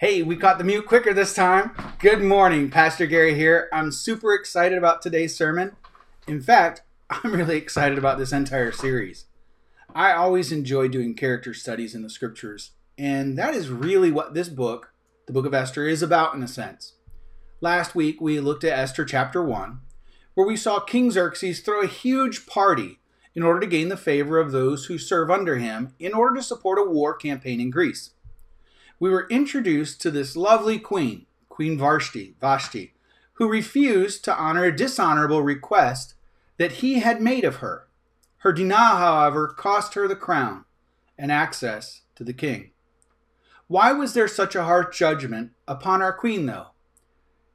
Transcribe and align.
Hey, 0.00 0.22
we 0.22 0.36
caught 0.36 0.58
the 0.58 0.64
mute 0.64 0.84
quicker 0.84 1.14
this 1.14 1.32
time. 1.32 1.70
Good 2.00 2.20
morning, 2.20 2.68
Pastor 2.68 3.06
Gary 3.06 3.34
here. 3.34 3.70
I'm 3.72 3.90
super 3.90 4.34
excited 4.34 4.76
about 4.76 5.00
today's 5.00 5.34
sermon. 5.34 5.74
In 6.28 6.42
fact, 6.42 6.82
I'm 7.10 7.32
really 7.32 7.56
excited 7.56 7.96
about 7.96 8.18
this 8.18 8.30
entire 8.30 8.72
series. 8.72 9.24
I 9.94 10.12
always 10.12 10.52
enjoy 10.52 10.88
doing 10.88 11.14
character 11.14 11.54
studies 11.54 11.94
in 11.94 12.02
the 12.02 12.10
scriptures, 12.10 12.72
and 12.98 13.38
that 13.38 13.54
is 13.54 13.70
really 13.70 14.12
what 14.12 14.34
this 14.34 14.50
book, 14.50 14.92
the 15.26 15.32
book 15.32 15.46
of 15.46 15.54
Esther, 15.54 15.88
is 15.88 16.02
about 16.02 16.34
in 16.34 16.42
a 16.42 16.48
sense. 16.48 16.96
Last 17.62 17.94
week, 17.94 18.20
we 18.20 18.38
looked 18.38 18.64
at 18.64 18.78
Esther 18.78 19.06
chapter 19.06 19.42
1, 19.42 19.80
where 20.34 20.46
we 20.46 20.58
saw 20.58 20.78
King 20.78 21.10
Xerxes 21.10 21.60
throw 21.60 21.80
a 21.80 21.86
huge 21.86 22.44
party 22.44 22.98
in 23.34 23.42
order 23.42 23.60
to 23.60 23.66
gain 23.66 23.88
the 23.88 23.96
favor 23.96 24.38
of 24.38 24.52
those 24.52 24.84
who 24.84 24.98
serve 24.98 25.30
under 25.30 25.56
him 25.56 25.94
in 25.98 26.12
order 26.12 26.36
to 26.36 26.42
support 26.42 26.78
a 26.78 26.84
war 26.84 27.14
campaign 27.14 27.62
in 27.62 27.70
Greece 27.70 28.10
we 28.98 29.10
were 29.10 29.28
introduced 29.28 30.00
to 30.00 30.10
this 30.10 30.36
lovely 30.36 30.78
queen, 30.78 31.26
Queen 31.48 31.78
Vashti, 31.78 32.34
Vashti, 32.40 32.94
who 33.34 33.48
refused 33.48 34.24
to 34.24 34.34
honor 34.34 34.64
a 34.64 34.76
dishonorable 34.76 35.42
request 35.42 36.14
that 36.58 36.72
he 36.72 37.00
had 37.00 37.20
made 37.20 37.44
of 37.44 37.56
her. 37.56 37.86
Her 38.38 38.52
denial, 38.52 38.96
however, 38.96 39.48
cost 39.48 39.94
her 39.94 40.08
the 40.08 40.16
crown 40.16 40.64
and 41.18 41.30
access 41.30 42.02
to 42.14 42.24
the 42.24 42.32
king. 42.32 42.70
Why 43.68 43.92
was 43.92 44.14
there 44.14 44.28
such 44.28 44.54
a 44.54 44.64
harsh 44.64 44.96
judgment 44.96 45.50
upon 45.66 46.00
our 46.00 46.12
queen, 46.12 46.46
though? 46.46 46.68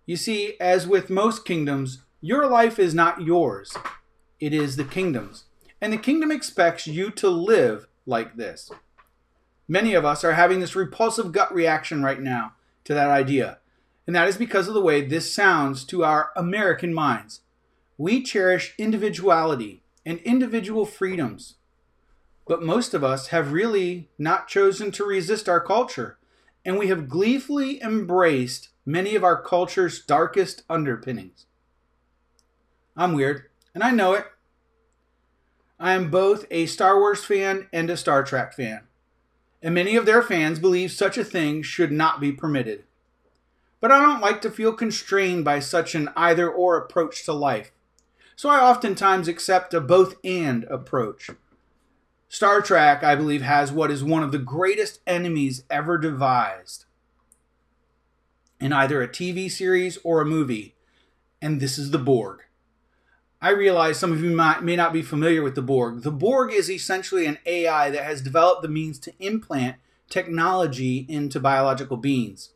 You 0.06 0.18
see, 0.18 0.56
as 0.60 0.86
with 0.86 1.10
most 1.10 1.46
kingdoms, 1.46 2.04
your 2.20 2.48
life 2.48 2.78
is 2.78 2.94
not 2.94 3.22
yours, 3.22 3.76
it 4.40 4.54
is 4.54 4.76
the 4.76 4.84
kingdom's. 4.84 5.46
And 5.80 5.92
the 5.92 5.98
kingdom 5.98 6.32
expects 6.32 6.86
you 6.86 7.10
to 7.12 7.30
live 7.30 7.88
like 8.06 8.36
this. 8.36 8.70
Many 9.68 9.94
of 9.94 10.04
us 10.06 10.24
are 10.24 10.34
having 10.34 10.60
this 10.60 10.76
repulsive 10.76 11.32
gut 11.32 11.54
reaction 11.54 12.04
right 12.04 12.20
now 12.20 12.54
to 12.84 12.94
that 12.94 13.10
idea, 13.10 13.60
and 14.06 14.16
that 14.16 14.28
is 14.28 14.38
because 14.38 14.68
of 14.68 14.74
the 14.74 14.82
way 14.82 15.02
this 15.02 15.34
sounds 15.34 15.86
to 15.86 16.04
our 16.04 16.32
American 16.36 16.94
minds. 16.94 17.42
We 17.98 18.24
cherish 18.24 18.74
individuality 18.78 19.84
and 20.06 20.20
individual 20.20 20.86
freedoms, 20.86 21.56
but 22.48 22.64
most 22.64 22.94
of 22.94 23.04
us 23.04 23.28
have 23.28 23.54
really 23.54 24.10
not 24.18 24.48
chosen 24.48 24.92
to 24.92 25.06
resist 25.06 25.48
our 25.48 25.62
culture, 25.62 26.18
and 26.66 26.78
we 26.78 26.88
have 26.88 27.08
gleefully 27.08 27.82
embraced 27.82 28.70
many 28.86 29.16
of 29.16 29.24
our 29.24 29.42
culture's 29.42 30.04
darkest 30.04 30.64
underpinnings. 30.70 31.46
I'm 32.98 33.14
weird, 33.14 33.44
and 33.74 33.84
I 33.84 33.92
know 33.92 34.14
it. 34.14 34.26
I 35.80 35.94
am 35.94 36.12
both 36.12 36.46
a 36.52 36.66
Star 36.66 37.00
Wars 37.00 37.24
fan 37.24 37.68
and 37.72 37.90
a 37.90 37.98
Star 37.98 38.24
Trek 38.24 38.54
fan 38.54 38.82
and 39.62 39.74
many 39.76 39.96
of 39.96 40.06
their 40.06 40.22
fans 40.22 40.60
believe 40.60 40.92
such 40.92 41.18
a 41.18 41.24
thing 41.24 41.62
should 41.62 41.92
not 41.92 42.20
be 42.20 42.32
permitted. 42.32 42.84
But 43.80 43.92
I 43.92 44.00
don't 44.00 44.22
like 44.22 44.42
to 44.42 44.52
feel 44.52 44.74
constrained 44.74 45.44
by 45.44 45.60
such 45.60 45.96
an 45.96 46.10
either 46.16 46.50
or 46.50 46.78
approach 46.78 47.26
to 47.26 47.34
life, 47.34 47.72
so 48.36 48.50
I 48.50 48.60
oftentimes 48.60 49.28
accept 49.28 49.74
a 49.74 49.82
both 49.82 50.16
and 50.24 50.64
approach. 50.66 51.30
Star 52.30 52.62
Trek, 52.62 53.04
I 53.04 53.16
believe, 53.16 53.42
has 53.42 53.72
what 53.72 53.92
is 53.92 54.04
one 54.04 54.24
of 54.24 54.32
the 54.32 54.38
greatest 54.38 55.02
enemies 55.06 55.64
ever 55.70 55.98
devised 55.98 56.86
in 58.60 58.72
either 58.72 59.02
a 59.02 59.08
TV 59.08 59.52
series 59.52 59.98
or 60.04 60.22
a 60.22 60.26
movie, 60.26 60.76
and 61.42 61.60
this 61.60 61.78
is 61.78 61.92
the 61.92 62.00
Borg. 62.00 62.44
I 63.44 63.50
realize 63.50 63.98
some 63.98 64.12
of 64.12 64.24
you 64.24 64.30
might, 64.30 64.62
may 64.62 64.76
not 64.76 64.94
be 64.94 65.02
familiar 65.02 65.42
with 65.42 65.56
the 65.56 65.64
Borg. 65.64 66.04
The 66.04 66.12
Borg 66.12 66.54
is 66.54 66.70
essentially 66.70 67.26
an 67.26 67.40
AI 67.48 67.90
that 67.90 68.04
has 68.04 68.22
developed 68.22 68.62
the 68.62 68.68
means 68.68 69.00
to 69.00 69.14
implant 69.20 69.78
technology 70.10 71.08
into 71.10 71.40
biological 71.40 71.98
beings. 71.98 72.52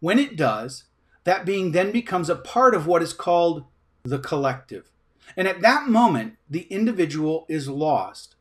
When 0.00 0.18
it 0.18 0.36
does, 0.36 0.84
that 1.22 1.46
being 1.46 1.70
then 1.70 1.92
becomes 1.92 2.28
a 2.28 2.34
part 2.34 2.74
of 2.74 2.88
what 2.88 3.02
is 3.02 3.12
called 3.12 3.66
the 4.02 4.18
collective. 4.18 4.90
And 5.36 5.46
at 5.46 5.60
that 5.60 5.88
moment, 5.88 6.34
the 6.50 6.62
individual 6.62 7.46
is 7.48 7.68
lost, 7.68 8.34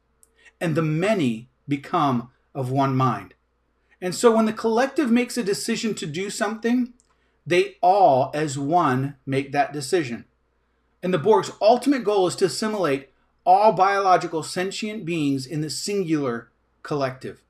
and 0.59 0.73
the 0.73 0.81
many 0.81 1.50
become 1.67 2.31
of 2.56 2.72
one 2.72 2.96
mind. 2.96 3.35
And 4.02 4.16
so 4.16 4.35
when 4.35 4.46
the 4.46 4.53
collective 4.53 5.12
makes 5.12 5.38
a 5.38 5.44
decision 5.44 5.94
to 5.96 6.06
do 6.07 6.31
something, 6.31 6.94
they 7.46 7.78
all, 7.81 8.31
as 8.34 8.57
one, 8.57 9.17
make 9.25 9.52
that 9.52 9.72
decision. 9.72 10.25
And 11.05 11.13
the 11.13 11.19
Borg's 11.19 11.51
ultimate 11.61 12.03
goal 12.03 12.25
is 12.25 12.35
to 12.38 12.45
assimilate 12.45 13.09
all 13.45 13.73
biological 13.73 14.41
sentient 14.41 15.05
beings 15.05 15.45
in 15.45 15.61
the 15.61 15.69
singular 15.69 16.49
collective. 16.81 17.43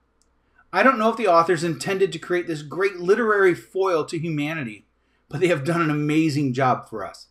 I 0.73 0.83
don't 0.83 0.99
know 0.99 1.09
if 1.09 1.16
the 1.16 1.29
authors 1.29 1.63
intended 1.63 2.11
to 2.11 2.19
create 2.19 2.47
this 2.47 2.63
great 2.63 2.97
literary 2.97 3.55
foil 3.55 4.03
to 4.07 4.19
humanity, 4.19 4.88
but 5.29 5.39
they 5.39 5.47
have 5.47 5.63
done 5.63 5.81
an 5.81 5.89
amazing 5.89 6.51
job 6.51 6.89
for 6.89 7.05
us. 7.05 7.27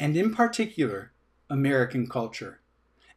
And 0.00 0.16
in 0.16 0.34
particular, 0.34 1.12
American 1.48 2.08
culture. 2.08 2.58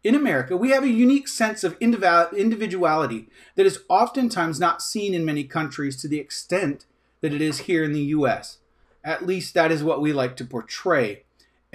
In 0.03 0.13
America, 0.13 0.55
we 0.55 0.69
have 0.69 0.83
a 0.83 0.87
unique 0.87 1.27
sense 1.27 1.63
of 1.63 1.77
individuality 1.81 3.27
that 3.55 3.65
is 3.65 3.79
oftentimes 3.89 4.59
not 4.59 4.83
seen 4.83 5.15
in 5.15 5.25
many 5.25 5.43
countries 5.45 5.95
to 5.97 6.07
the 6.07 6.19
extent 6.19 6.85
that 7.21 7.33
it 7.33 7.41
is 7.41 7.61
here 7.61 7.83
in 7.83 7.91
the 7.91 8.13
US. 8.19 8.59
At 9.03 9.25
least 9.25 9.55
that 9.55 9.71
is 9.71 9.83
what 9.83 9.99
we 9.99 10.13
like 10.13 10.37
to 10.37 10.45
portray 10.45 11.23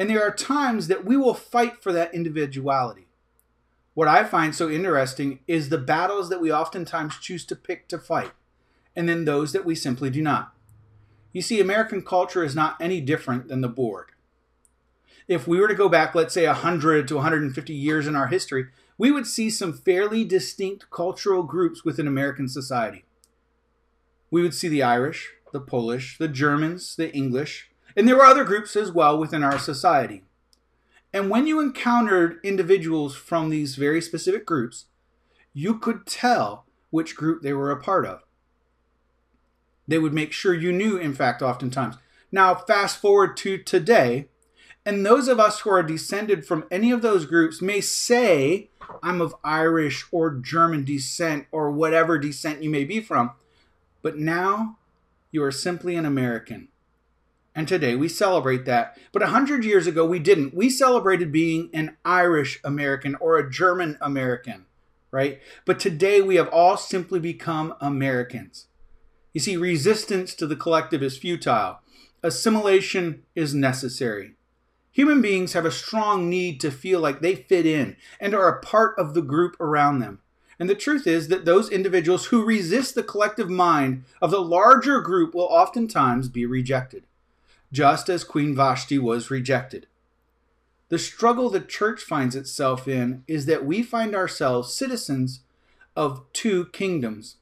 and 0.00 0.08
there 0.08 0.26
are 0.26 0.34
times 0.34 0.88
that 0.88 1.04
we 1.04 1.14
will 1.14 1.34
fight 1.34 1.82
for 1.82 1.92
that 1.92 2.14
individuality. 2.14 3.06
What 3.92 4.08
I 4.08 4.24
find 4.24 4.54
so 4.54 4.70
interesting 4.70 5.40
is 5.46 5.68
the 5.68 5.76
battles 5.76 6.30
that 6.30 6.40
we 6.40 6.50
oftentimes 6.50 7.18
choose 7.18 7.44
to 7.44 7.54
pick 7.54 7.86
to 7.88 7.98
fight, 7.98 8.32
and 8.96 9.06
then 9.06 9.26
those 9.26 9.52
that 9.52 9.66
we 9.66 9.74
simply 9.74 10.08
do 10.08 10.22
not. 10.22 10.54
You 11.34 11.42
see, 11.42 11.60
American 11.60 12.02
culture 12.02 12.42
is 12.42 12.56
not 12.56 12.80
any 12.80 13.02
different 13.02 13.48
than 13.48 13.60
the 13.60 13.68
Borg. 13.68 14.12
If 15.28 15.46
we 15.46 15.60
were 15.60 15.68
to 15.68 15.74
go 15.74 15.90
back, 15.90 16.14
let's 16.14 16.32
say 16.32 16.46
100 16.46 17.06
to 17.06 17.16
150 17.16 17.74
years 17.74 18.06
in 18.06 18.16
our 18.16 18.28
history, 18.28 18.68
we 18.96 19.10
would 19.10 19.26
see 19.26 19.50
some 19.50 19.74
fairly 19.74 20.24
distinct 20.24 20.88
cultural 20.88 21.42
groups 21.42 21.84
within 21.84 22.06
American 22.06 22.48
society. 22.48 23.04
We 24.30 24.40
would 24.40 24.54
see 24.54 24.68
the 24.68 24.82
Irish, 24.82 25.30
the 25.52 25.60
Polish, 25.60 26.16
the 26.16 26.26
Germans, 26.26 26.96
the 26.96 27.14
English, 27.14 27.69
and 27.96 28.06
there 28.06 28.16
were 28.16 28.24
other 28.24 28.44
groups 28.44 28.76
as 28.76 28.92
well 28.92 29.18
within 29.18 29.42
our 29.42 29.58
society. 29.58 30.24
And 31.12 31.28
when 31.28 31.46
you 31.46 31.60
encountered 31.60 32.38
individuals 32.44 33.16
from 33.16 33.50
these 33.50 33.74
very 33.74 34.00
specific 34.00 34.46
groups, 34.46 34.86
you 35.52 35.78
could 35.78 36.06
tell 36.06 36.66
which 36.90 37.16
group 37.16 37.42
they 37.42 37.52
were 37.52 37.70
a 37.70 37.80
part 37.80 38.06
of. 38.06 38.22
They 39.88 39.98
would 39.98 40.12
make 40.12 40.32
sure 40.32 40.54
you 40.54 40.72
knew, 40.72 40.96
in 40.96 41.14
fact, 41.14 41.42
oftentimes. 41.42 41.96
Now, 42.30 42.54
fast 42.54 43.00
forward 43.00 43.36
to 43.38 43.58
today, 43.58 44.28
and 44.86 45.04
those 45.04 45.26
of 45.26 45.40
us 45.40 45.60
who 45.60 45.70
are 45.70 45.82
descended 45.82 46.46
from 46.46 46.64
any 46.70 46.92
of 46.92 47.02
those 47.02 47.26
groups 47.26 47.60
may 47.60 47.80
say, 47.80 48.70
I'm 49.02 49.20
of 49.20 49.34
Irish 49.44 50.06
or 50.12 50.30
German 50.30 50.84
descent 50.84 51.46
or 51.50 51.70
whatever 51.70 52.18
descent 52.18 52.62
you 52.62 52.70
may 52.70 52.84
be 52.84 53.00
from, 53.00 53.32
but 54.02 54.16
now 54.16 54.78
you 55.30 55.42
are 55.42 55.52
simply 55.52 55.96
an 55.96 56.06
American. 56.06 56.68
And 57.54 57.66
today 57.66 57.96
we 57.96 58.08
celebrate 58.08 58.64
that. 58.66 58.96
But 59.12 59.22
a 59.22 59.28
hundred 59.28 59.64
years 59.64 59.86
ago 59.86 60.06
we 60.06 60.18
didn't. 60.18 60.54
We 60.54 60.70
celebrated 60.70 61.32
being 61.32 61.70
an 61.74 61.96
Irish 62.04 62.60
American 62.64 63.16
or 63.16 63.38
a 63.38 63.50
German 63.50 63.98
American, 64.00 64.66
right? 65.10 65.40
But 65.64 65.80
today 65.80 66.20
we 66.22 66.36
have 66.36 66.48
all 66.48 66.76
simply 66.76 67.18
become 67.18 67.74
Americans. 67.80 68.66
You 69.32 69.40
see, 69.40 69.56
resistance 69.56 70.34
to 70.36 70.46
the 70.46 70.56
collective 70.56 71.02
is 71.02 71.18
futile. 71.18 71.80
Assimilation 72.22 73.22
is 73.34 73.54
necessary. 73.54 74.34
Human 74.92 75.22
beings 75.22 75.52
have 75.52 75.64
a 75.64 75.70
strong 75.70 76.28
need 76.28 76.60
to 76.60 76.70
feel 76.70 77.00
like 77.00 77.20
they 77.20 77.34
fit 77.34 77.64
in 77.64 77.96
and 78.20 78.34
are 78.34 78.48
a 78.48 78.60
part 78.60 78.98
of 78.98 79.14
the 79.14 79.22
group 79.22 79.58
around 79.60 80.00
them. 80.00 80.20
And 80.58 80.68
the 80.68 80.74
truth 80.74 81.06
is 81.06 81.28
that 81.28 81.44
those 81.44 81.70
individuals 81.70 82.26
who 82.26 82.44
resist 82.44 82.94
the 82.94 83.02
collective 83.02 83.48
mind 83.48 84.04
of 84.20 84.30
the 84.30 84.42
larger 84.42 85.00
group 85.00 85.34
will 85.34 85.44
oftentimes 85.44 86.28
be 86.28 86.44
rejected 86.44 87.04
just 87.72 88.08
as 88.08 88.24
Queen 88.24 88.54
Vashti 88.54 88.98
was 88.98 89.30
rejected. 89.30 89.86
The 90.88 90.98
struggle 90.98 91.50
the 91.50 91.60
church 91.60 92.02
finds 92.02 92.34
itself 92.34 92.88
in 92.88 93.22
is 93.28 93.46
that 93.46 93.64
we 93.64 93.82
find 93.82 94.14
ourselves 94.14 94.74
citizens 94.74 95.40
of 95.94 96.24
two 96.32 96.66
kingdoms. 96.66 97.36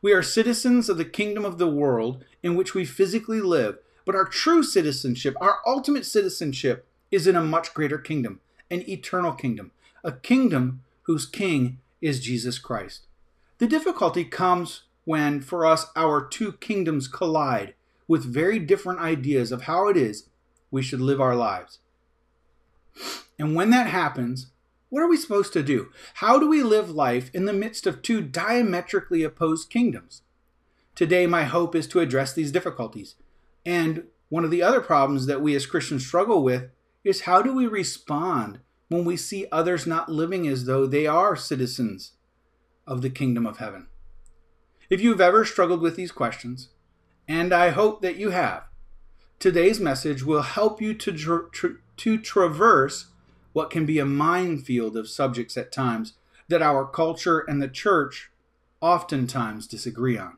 We 0.00 0.12
are 0.12 0.22
citizens 0.22 0.88
of 0.88 0.96
the 0.96 1.04
kingdom 1.04 1.44
of 1.44 1.58
the 1.58 1.68
world 1.68 2.24
in 2.42 2.56
which 2.56 2.74
we 2.74 2.84
physically 2.84 3.40
live, 3.40 3.78
but 4.06 4.14
our 4.14 4.24
true 4.24 4.62
citizenship, 4.62 5.34
our 5.40 5.58
ultimate 5.66 6.06
citizenship, 6.06 6.86
is 7.10 7.26
in 7.26 7.36
a 7.36 7.42
much 7.42 7.74
greater 7.74 7.98
kingdom, 7.98 8.40
an 8.70 8.88
eternal 8.88 9.32
kingdom, 9.32 9.70
a 10.02 10.12
kingdom 10.12 10.82
whose 11.02 11.26
king 11.26 11.78
is 12.00 12.20
Jesus 12.20 12.58
Christ. 12.58 13.02
The 13.58 13.66
difficulty 13.66 14.24
comes 14.24 14.82
when, 15.04 15.40
for 15.40 15.64
us, 15.66 15.86
our 15.94 16.26
two 16.26 16.52
kingdoms 16.52 17.06
collide 17.06 17.74
with 18.06 18.24
very 18.24 18.58
different 18.58 19.00
ideas 19.00 19.52
of 19.52 19.62
how 19.62 19.88
it 19.88 19.96
is 19.96 20.28
we 20.70 20.82
should 20.82 21.00
live 21.00 21.20
our 21.20 21.36
lives. 21.36 21.78
And 23.38 23.54
when 23.54 23.70
that 23.70 23.86
happens, 23.86 24.48
what 24.90 25.02
are 25.02 25.08
we 25.08 25.16
supposed 25.16 25.52
to 25.54 25.62
do? 25.62 25.88
How 26.14 26.38
do 26.38 26.48
we 26.48 26.62
live 26.62 26.90
life 26.90 27.30
in 27.34 27.46
the 27.46 27.52
midst 27.52 27.86
of 27.86 28.02
two 28.02 28.20
diametrically 28.20 29.22
opposed 29.22 29.70
kingdoms? 29.70 30.22
Today, 30.94 31.26
my 31.26 31.44
hope 31.44 31.74
is 31.74 31.88
to 31.88 32.00
address 32.00 32.32
these 32.32 32.52
difficulties. 32.52 33.16
And 33.66 34.04
one 34.28 34.44
of 34.44 34.50
the 34.50 34.62
other 34.62 34.80
problems 34.80 35.26
that 35.26 35.40
we 35.40 35.56
as 35.56 35.66
Christians 35.66 36.06
struggle 36.06 36.44
with 36.44 36.70
is 37.02 37.22
how 37.22 37.42
do 37.42 37.52
we 37.52 37.66
respond 37.66 38.60
when 38.88 39.04
we 39.04 39.16
see 39.16 39.46
others 39.50 39.86
not 39.86 40.08
living 40.08 40.46
as 40.46 40.66
though 40.66 40.86
they 40.86 41.06
are 41.06 41.34
citizens 41.34 42.12
of 42.86 43.02
the 43.02 43.10
kingdom 43.10 43.46
of 43.46 43.58
heaven? 43.58 43.88
If 44.88 45.00
you've 45.00 45.20
ever 45.20 45.44
struggled 45.44 45.80
with 45.80 45.96
these 45.96 46.12
questions, 46.12 46.68
and 47.28 47.52
I 47.52 47.70
hope 47.70 48.02
that 48.02 48.16
you 48.16 48.30
have, 48.30 48.64
today's 49.38 49.80
message 49.80 50.22
will 50.22 50.42
help 50.42 50.80
you 50.80 50.94
to, 50.94 51.12
tra- 51.12 51.50
tra- 51.50 51.76
to 51.98 52.18
traverse 52.18 53.06
what 53.52 53.70
can 53.70 53.86
be 53.86 53.98
a 53.98 54.04
minefield 54.04 54.96
of 54.96 55.08
subjects 55.08 55.56
at 55.56 55.72
times 55.72 56.14
that 56.48 56.62
our 56.62 56.84
culture 56.84 57.38
and 57.40 57.62
the 57.62 57.68
church 57.68 58.30
oftentimes 58.80 59.66
disagree 59.66 60.18
on. 60.18 60.36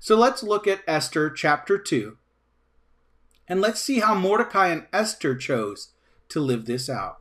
So 0.00 0.16
let's 0.16 0.42
look 0.42 0.66
at 0.66 0.82
Esther 0.88 1.30
chapter 1.30 1.78
2, 1.78 2.16
and 3.46 3.60
let's 3.60 3.80
see 3.80 4.00
how 4.00 4.14
Mordecai 4.14 4.68
and 4.68 4.86
Esther 4.92 5.36
chose 5.36 5.92
to 6.30 6.40
live 6.40 6.66
this 6.66 6.88
out. 6.88 7.18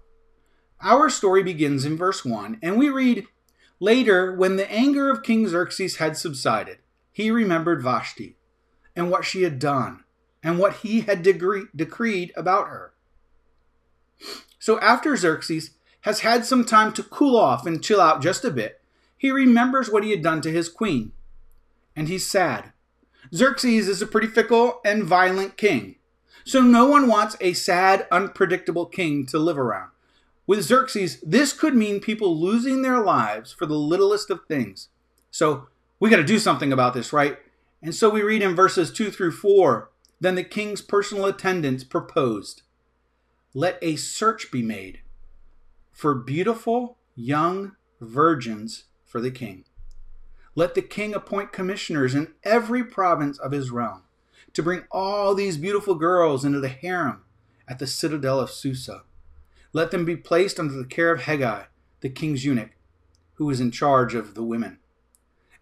Our 0.82 1.10
story 1.10 1.44
begins 1.44 1.86
in 1.86 1.96
verse 1.98 2.26
1, 2.26 2.58
and 2.64 2.78
we 2.78 2.90
read 2.90 3.28
Later, 3.80 4.36
when 4.36 4.58
the 4.58 4.72
anger 4.72 5.10
of 5.10 5.24
King 5.24 5.48
Xerxes 5.48 5.98
had 5.98 6.16
subsided, 6.16 6.78
he 7.12 7.32
remembered 7.32 7.82
Vashti 7.82 8.38
and 8.96 9.10
what 9.10 9.26
she 9.26 9.44
had 9.44 9.60
done 9.60 10.04
and 10.44 10.58
what 10.58 10.78
he 10.78 11.02
had 11.02 11.22
decree- 11.24 11.68
decreed 11.76 12.32
about 12.36 12.68
her. 12.68 12.94
So 14.60 14.80
after 14.80 15.16
Xerxes 15.16 15.72
has 16.02 16.22
had 16.22 16.46
some 16.46 16.66
time 16.66 16.94
to 16.94 17.04
cool 17.04 17.36
off 17.38 17.66
and 17.66 17.84
chill 17.84 18.02
out 18.02 18.22
just 18.22 18.46
a 18.46 18.52
bit, 18.52 18.82
he 19.18 19.32
remembers 19.32 19.90
what 19.90 20.04
he 20.04 20.12
had 20.12 20.24
done 20.24 20.42
to 20.42 20.52
his 20.52 20.70
queen. 20.70 21.12
And 21.96 22.08
he's 22.08 22.26
sad. 22.26 22.74
Xerxes 23.34 23.88
is 23.88 24.02
a 24.02 24.08
pretty 24.08 24.28
fickle 24.28 24.82
and 24.84 25.04
violent 25.04 25.58
king. 25.58 25.96
So 26.44 26.62
no 26.62 26.86
one 26.88 27.08
wants 27.08 27.38
a 27.40 27.54
sad, 27.54 28.08
unpredictable 28.12 28.88
king 28.88 29.26
to 29.28 29.38
live 29.38 29.58
around. 29.58 29.92
With 30.48 30.64
Xerxes, 30.64 31.22
this 31.22 31.54
could 31.54 31.76
mean 31.76 32.00
people 32.00 32.38
losing 32.38 32.82
their 32.82 33.00
lives 33.00 33.52
for 33.52 33.66
the 33.66 33.76
littlest 33.76 34.30
of 34.30 34.46
things. 34.46 34.90
So 35.30 35.68
we 36.00 36.10
got 36.10 36.18
to 36.18 36.24
do 36.24 36.40
something 36.40 36.74
about 36.74 36.94
this, 36.94 37.14
right? 37.14 37.38
And 37.82 37.96
so 37.96 38.10
we 38.10 38.22
read 38.22 38.42
in 38.42 38.56
verses 38.56 38.92
2 38.92 39.12
through 39.12 39.32
4 39.32 39.90
Then 40.20 40.36
the 40.36 40.44
king's 40.44 40.82
personal 40.82 41.26
attendants 41.26 41.84
proposed, 41.84 42.64
Let 43.54 43.78
a 43.82 43.96
search 43.96 44.52
be 44.52 44.62
made 44.62 45.00
for 45.92 46.16
beautiful 46.16 46.98
young 47.16 47.76
virgins 48.00 48.86
for 49.06 49.20
the 49.20 49.32
king. 49.32 49.66
Let 50.56 50.76
the 50.76 50.82
king 50.82 51.14
appoint 51.14 51.54
commissioners 51.54 52.14
in 52.14 52.34
every 52.44 52.84
province 52.84 53.40
of 53.40 53.52
his 53.52 53.72
realm 53.72 54.04
to 54.54 54.64
bring 54.64 54.84
all 54.92 55.34
these 55.34 55.58
beautiful 55.58 55.96
girls 55.96 56.44
into 56.44 56.60
the 56.60 56.70
harem 56.70 57.24
at 57.68 57.80
the 57.80 57.88
citadel 57.88 58.40
of 58.40 58.52
Susa 58.52 59.04
let 59.74 59.92
them 59.92 60.04
be 60.04 60.18
placed 60.18 60.60
under 60.60 60.74
the 60.74 60.86
care 60.86 61.12
of 61.12 61.22
Hegai, 61.22 61.66
the 62.02 62.10
king's 62.10 62.44
eunuch, 62.44 62.72
who 63.36 63.50
is 63.50 63.62
in 63.62 63.72
charge 63.72 64.14
of 64.14 64.36
the 64.36 64.44
women. 64.44 64.80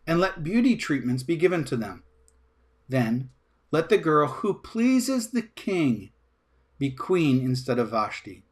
And 0.07 0.19
let 0.19 0.43
beauty 0.43 0.75
treatments 0.75 1.21
be 1.21 1.35
given 1.35 1.63
to 1.65 1.77
them. 1.77 2.03
Then 2.89 3.29
let 3.71 3.89
the 3.89 3.97
girl 3.97 4.27
who 4.27 4.55
pleases 4.55 5.29
the 5.29 5.43
king 5.43 6.09
be 6.79 6.89
queen 6.89 7.41
instead 7.41 7.77
of 7.77 7.91
Vashti. 7.91 8.43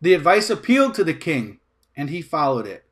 The 0.00 0.14
advice 0.14 0.50
appealed 0.50 0.94
to 0.94 1.04
the 1.04 1.14
king, 1.14 1.60
and 1.96 2.10
he 2.10 2.20
followed 2.20 2.66
it. 2.66 2.84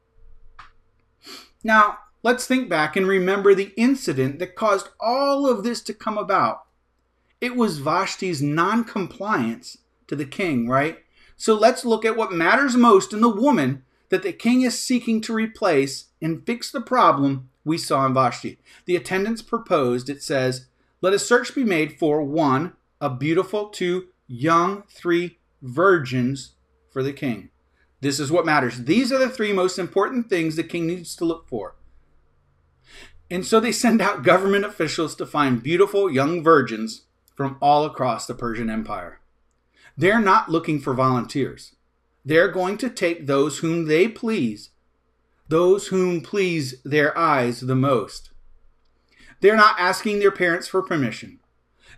Now, 1.64 1.98
let's 2.22 2.46
think 2.46 2.68
back 2.68 2.96
and 2.96 3.06
remember 3.06 3.54
the 3.54 3.72
incident 3.76 4.38
that 4.38 4.54
caused 4.54 4.88
all 5.00 5.48
of 5.48 5.64
this 5.64 5.82
to 5.82 5.94
come 5.94 6.16
about. 6.16 6.62
It 7.40 7.56
was 7.56 7.78
Vashti's 7.78 8.40
non-compliance 8.40 9.78
to 10.06 10.16
the 10.16 10.24
king, 10.24 10.68
right? 10.68 10.98
So 11.36 11.54
let's 11.54 11.84
look 11.84 12.04
at 12.04 12.16
what 12.16 12.32
matters 12.32 12.76
most 12.76 13.12
in 13.12 13.20
the 13.20 13.28
woman 13.28 13.84
that 14.08 14.22
the 14.22 14.32
king 14.32 14.62
is 14.62 14.78
seeking 14.78 15.20
to 15.22 15.34
replace 15.34 16.06
and 16.22 16.46
fix 16.46 16.70
the 16.70 16.80
problem 16.80 17.50
we 17.66 17.76
saw 17.76 18.06
in 18.06 18.14
Vashti. 18.14 18.58
The 18.84 18.96
attendants 18.96 19.42
proposed, 19.42 20.08
it 20.08 20.22
says, 20.22 20.66
let 21.02 21.12
a 21.12 21.18
search 21.18 21.54
be 21.54 21.64
made 21.64 21.98
for 21.98 22.22
one, 22.22 22.74
a 23.00 23.10
beautiful, 23.10 23.68
two, 23.68 24.06
young, 24.28 24.84
three 24.88 25.38
virgins 25.60 26.52
for 26.90 27.02
the 27.02 27.12
king. 27.12 27.50
This 28.00 28.20
is 28.20 28.30
what 28.30 28.46
matters. 28.46 28.84
These 28.84 29.10
are 29.10 29.18
the 29.18 29.28
three 29.28 29.52
most 29.52 29.78
important 29.78 30.30
things 30.30 30.54
the 30.54 30.62
king 30.62 30.86
needs 30.86 31.16
to 31.16 31.24
look 31.24 31.48
for. 31.48 31.74
And 33.28 33.44
so 33.44 33.58
they 33.58 33.72
send 33.72 34.00
out 34.00 34.22
government 34.22 34.64
officials 34.64 35.16
to 35.16 35.26
find 35.26 35.60
beautiful 35.60 36.08
young 36.08 36.44
virgins 36.44 37.02
from 37.34 37.58
all 37.60 37.84
across 37.84 38.26
the 38.26 38.34
Persian 38.34 38.70
Empire. 38.70 39.20
They're 39.96 40.20
not 40.20 40.50
looking 40.50 40.78
for 40.78 40.94
volunteers. 40.94 41.74
They're 42.24 42.52
going 42.52 42.78
to 42.78 42.90
take 42.90 43.26
those 43.26 43.58
whom 43.58 43.86
they 43.86 44.06
please, 44.06 44.70
those 45.48 45.88
whom 45.88 46.20
please 46.20 46.80
their 46.82 47.16
eyes 47.16 47.60
the 47.60 47.76
most. 47.76 48.30
They're 49.40 49.56
not 49.56 49.78
asking 49.78 50.18
their 50.18 50.30
parents 50.30 50.66
for 50.66 50.82
permission. 50.82 51.40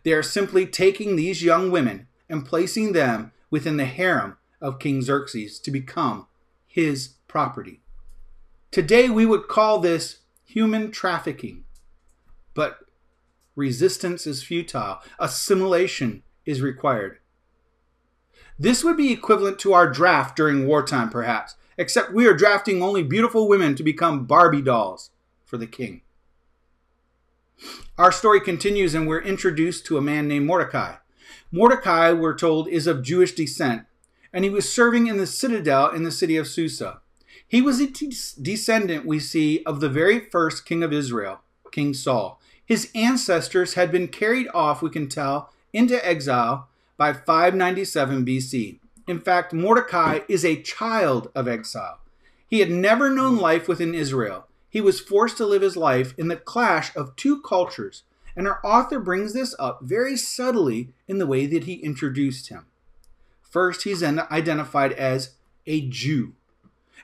They 0.02 0.12
are 0.12 0.22
simply 0.22 0.66
taking 0.66 1.16
these 1.16 1.42
young 1.42 1.70
women 1.70 2.08
and 2.28 2.44
placing 2.44 2.92
them 2.92 3.32
within 3.50 3.76
the 3.76 3.86
harem 3.86 4.36
of 4.60 4.78
King 4.78 5.02
Xerxes 5.02 5.58
to 5.60 5.70
become 5.70 6.26
his 6.66 7.14
property. 7.26 7.80
Today 8.70 9.08
we 9.08 9.24
would 9.24 9.48
call 9.48 9.78
this 9.78 10.18
human 10.44 10.90
trafficking, 10.90 11.64
but 12.54 12.80
resistance 13.56 14.26
is 14.26 14.42
futile, 14.42 15.00
assimilation 15.18 16.22
is 16.44 16.60
required. 16.60 17.18
This 18.58 18.82
would 18.82 18.96
be 18.96 19.12
equivalent 19.12 19.58
to 19.60 19.72
our 19.72 19.90
draft 19.90 20.36
during 20.36 20.66
wartime, 20.66 21.10
perhaps, 21.10 21.54
except 21.78 22.12
we 22.12 22.26
are 22.26 22.34
drafting 22.34 22.82
only 22.82 23.02
beautiful 23.02 23.48
women 23.48 23.74
to 23.76 23.82
become 23.82 24.26
Barbie 24.26 24.60
dolls 24.60 25.10
for 25.46 25.56
the 25.56 25.66
king. 25.66 26.02
Our 27.96 28.12
story 28.12 28.40
continues, 28.40 28.94
and 28.94 29.08
we're 29.08 29.22
introduced 29.22 29.86
to 29.86 29.96
a 29.96 30.02
man 30.02 30.28
named 30.28 30.46
Mordecai. 30.46 30.96
Mordecai, 31.50 32.12
we're 32.12 32.36
told, 32.36 32.68
is 32.68 32.86
of 32.86 33.02
Jewish 33.02 33.32
descent, 33.32 33.84
and 34.32 34.44
he 34.44 34.50
was 34.50 34.72
serving 34.72 35.06
in 35.06 35.16
the 35.16 35.26
citadel 35.26 35.90
in 35.90 36.02
the 36.02 36.12
city 36.12 36.36
of 36.36 36.46
Susa. 36.46 37.00
He 37.46 37.62
was 37.62 37.80
a 37.80 37.86
descendant, 37.86 39.06
we 39.06 39.18
see, 39.18 39.62
of 39.64 39.80
the 39.80 39.88
very 39.88 40.20
first 40.20 40.66
king 40.66 40.82
of 40.82 40.92
Israel, 40.92 41.40
King 41.72 41.94
Saul. 41.94 42.40
His 42.64 42.90
ancestors 42.94 43.74
had 43.74 43.90
been 43.90 44.08
carried 44.08 44.48
off, 44.52 44.82
we 44.82 44.90
can 44.90 45.08
tell, 45.08 45.50
into 45.72 46.06
exile 46.06 46.68
by 46.98 47.14
597 47.14 48.26
BC. 48.26 48.78
In 49.08 49.18
fact, 49.18 49.54
Mordecai 49.54 50.20
is 50.28 50.44
a 50.44 50.60
child 50.60 51.30
of 51.34 51.48
exile. 51.48 51.98
He 52.46 52.60
had 52.60 52.70
never 52.70 53.08
known 53.08 53.38
life 53.38 53.66
within 53.66 53.94
Israel. 53.94 54.46
He 54.68 54.82
was 54.82 55.00
forced 55.00 55.38
to 55.38 55.46
live 55.46 55.62
his 55.62 55.78
life 55.78 56.12
in 56.18 56.28
the 56.28 56.36
clash 56.36 56.94
of 56.94 57.16
two 57.16 57.40
cultures, 57.40 58.02
and 58.36 58.46
our 58.46 58.60
author 58.62 59.00
brings 59.00 59.32
this 59.32 59.54
up 59.58 59.80
very 59.82 60.14
subtly 60.14 60.90
in 61.08 61.16
the 61.16 61.26
way 61.26 61.46
that 61.46 61.64
he 61.64 61.74
introduced 61.74 62.50
him. 62.50 62.66
First, 63.40 63.84
he's 63.84 64.02
identified 64.02 64.92
as 64.92 65.36
a 65.66 65.88
Jew, 65.88 66.34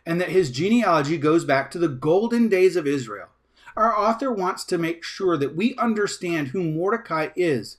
and 0.05 0.21
that 0.21 0.29
his 0.29 0.51
genealogy 0.51 1.17
goes 1.17 1.47
back 1.47 1.71
to 1.71 1.79
the 1.79 1.89
golden 1.89 2.49
days 2.49 2.77
of 2.77 2.87
Israel. 2.87 3.29
Our 3.77 3.99
author 3.99 4.31
wants 4.31 4.65
to 4.65 4.77
make 4.77 5.03
sure 5.03 5.39
that 5.39 5.57
we 5.57 5.75
understand 5.77 6.49
who 6.49 6.63
Mordecai 6.63 7.31
is 7.35 7.79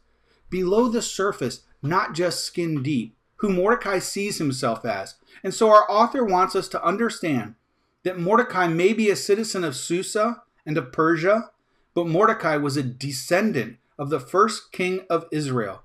below 0.49 0.89
the 0.89 1.03
surface 1.03 1.61
not 1.83 2.13
just 2.13 2.43
skin 2.43 2.81
deep, 2.81 3.14
who 3.37 3.49
Mordecai 3.49 3.99
sees 3.99 4.37
himself 4.37 4.85
as. 4.85 5.15
And 5.43 5.53
so 5.53 5.69
our 5.69 5.89
author 5.89 6.23
wants 6.23 6.55
us 6.55 6.67
to 6.69 6.83
understand 6.83 7.55
that 8.03 8.19
Mordecai 8.19 8.67
may 8.67 8.93
be 8.93 9.09
a 9.09 9.15
citizen 9.15 9.63
of 9.63 9.75
Susa 9.75 10.43
and 10.65 10.77
of 10.77 10.91
Persia, 10.91 11.51
but 11.93 12.07
Mordecai 12.07 12.57
was 12.57 12.77
a 12.77 12.83
descendant 12.83 13.77
of 13.97 14.09
the 14.09 14.19
first 14.19 14.71
king 14.71 15.01
of 15.09 15.25
Israel. 15.31 15.83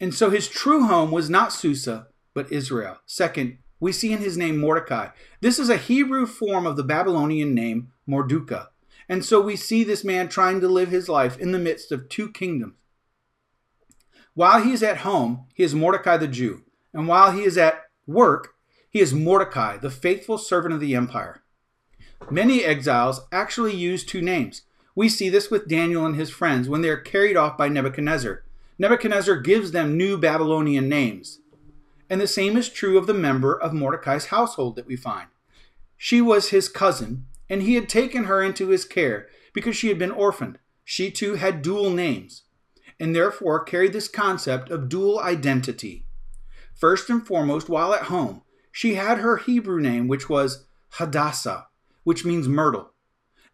And 0.00 0.14
so 0.14 0.30
his 0.30 0.48
true 0.48 0.86
home 0.86 1.10
was 1.10 1.30
not 1.30 1.52
Susa, 1.52 2.08
but 2.34 2.52
Israel. 2.52 2.98
Second, 3.06 3.58
we 3.80 3.92
see 3.92 4.12
in 4.12 4.18
his 4.18 4.36
name 4.36 4.58
Mordecai. 4.58 5.08
This 5.40 5.58
is 5.58 5.68
a 5.68 5.76
Hebrew 5.76 6.26
form 6.26 6.66
of 6.66 6.76
the 6.76 6.84
Babylonian 6.84 7.54
name 7.54 7.92
Morduka. 8.08 8.68
And 9.08 9.24
so 9.24 9.40
we 9.40 9.56
see 9.56 9.84
this 9.84 10.04
man 10.04 10.28
trying 10.28 10.60
to 10.60 10.68
live 10.68 10.88
his 10.88 11.08
life 11.08 11.38
in 11.38 11.52
the 11.52 11.58
midst 11.58 11.92
of 11.92 12.08
two 12.08 12.30
kingdoms. 12.30 12.74
While 14.34 14.62
he 14.62 14.72
is 14.72 14.82
at 14.82 14.98
home, 14.98 15.46
he 15.54 15.62
is 15.62 15.74
Mordecai 15.74 16.18
the 16.18 16.28
Jew, 16.28 16.62
and 16.96 17.06
while 17.06 17.30
he 17.30 17.42
is 17.42 17.58
at 17.58 17.82
work, 18.06 18.54
he 18.88 19.00
is 19.00 19.12
Mordecai, 19.12 19.76
the 19.76 19.90
faithful 19.90 20.38
servant 20.38 20.72
of 20.72 20.80
the 20.80 20.94
empire. 20.94 21.42
Many 22.30 22.64
exiles 22.64 23.20
actually 23.30 23.76
use 23.76 24.02
two 24.02 24.22
names. 24.22 24.62
We 24.94 25.10
see 25.10 25.28
this 25.28 25.50
with 25.50 25.68
Daniel 25.68 26.06
and 26.06 26.16
his 26.16 26.30
friends 26.30 26.70
when 26.70 26.80
they 26.80 26.88
are 26.88 26.96
carried 26.96 27.36
off 27.36 27.58
by 27.58 27.68
Nebuchadnezzar. 27.68 28.44
Nebuchadnezzar 28.78 29.36
gives 29.40 29.72
them 29.72 29.98
new 29.98 30.16
Babylonian 30.16 30.88
names. 30.88 31.40
And 32.08 32.18
the 32.18 32.26
same 32.26 32.56
is 32.56 32.70
true 32.70 32.96
of 32.96 33.06
the 33.06 33.12
member 33.12 33.54
of 33.54 33.74
Mordecai's 33.74 34.26
household 34.26 34.74
that 34.76 34.86
we 34.86 34.96
find. 34.96 35.28
She 35.98 36.22
was 36.22 36.48
his 36.48 36.70
cousin, 36.70 37.26
and 37.50 37.62
he 37.62 37.74
had 37.74 37.90
taken 37.90 38.24
her 38.24 38.42
into 38.42 38.68
his 38.68 38.86
care 38.86 39.28
because 39.52 39.76
she 39.76 39.88
had 39.88 39.98
been 39.98 40.10
orphaned. 40.10 40.58
she 40.82 41.10
too 41.10 41.34
had 41.34 41.60
dual 41.60 41.90
names, 41.90 42.44
and 42.98 43.14
therefore 43.14 43.62
carried 43.64 43.92
this 43.92 44.08
concept 44.08 44.70
of 44.70 44.88
dual 44.88 45.20
identity. 45.20 46.05
First 46.76 47.08
and 47.08 47.26
foremost, 47.26 47.68
while 47.68 47.94
at 47.94 48.04
home, 48.04 48.42
she 48.70 48.94
had 48.94 49.18
her 49.18 49.38
Hebrew 49.38 49.80
name, 49.80 50.08
which 50.08 50.28
was 50.28 50.66
Hadassah, 50.90 51.68
which 52.04 52.24
means 52.24 52.48
myrtle. 52.48 52.92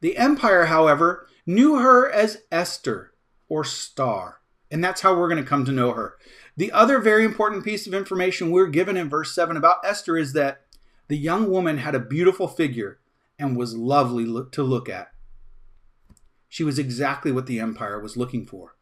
The 0.00 0.16
empire, 0.16 0.66
however, 0.66 1.28
knew 1.46 1.76
her 1.76 2.10
as 2.10 2.42
Esther 2.50 3.12
or 3.48 3.62
Star, 3.62 4.40
and 4.70 4.82
that's 4.82 5.02
how 5.02 5.16
we're 5.16 5.28
going 5.28 5.42
to 5.42 5.48
come 5.48 5.64
to 5.64 5.72
know 5.72 5.92
her. 5.92 6.16
The 6.56 6.72
other 6.72 6.98
very 6.98 7.24
important 7.24 7.64
piece 7.64 7.86
of 7.86 7.94
information 7.94 8.50
we're 8.50 8.66
given 8.66 8.96
in 8.96 9.08
verse 9.08 9.32
7 9.34 9.56
about 9.56 9.84
Esther 9.84 10.16
is 10.16 10.32
that 10.32 10.62
the 11.06 11.16
young 11.16 11.48
woman 11.48 11.78
had 11.78 11.94
a 11.94 12.00
beautiful 12.00 12.48
figure 12.48 12.98
and 13.38 13.56
was 13.56 13.76
lovely 13.76 14.24
to 14.50 14.62
look 14.62 14.88
at. 14.88 15.08
She 16.48 16.64
was 16.64 16.78
exactly 16.78 17.30
what 17.30 17.46
the 17.46 17.60
empire 17.60 18.00
was 18.00 18.16
looking 18.16 18.44
for. 18.44 18.76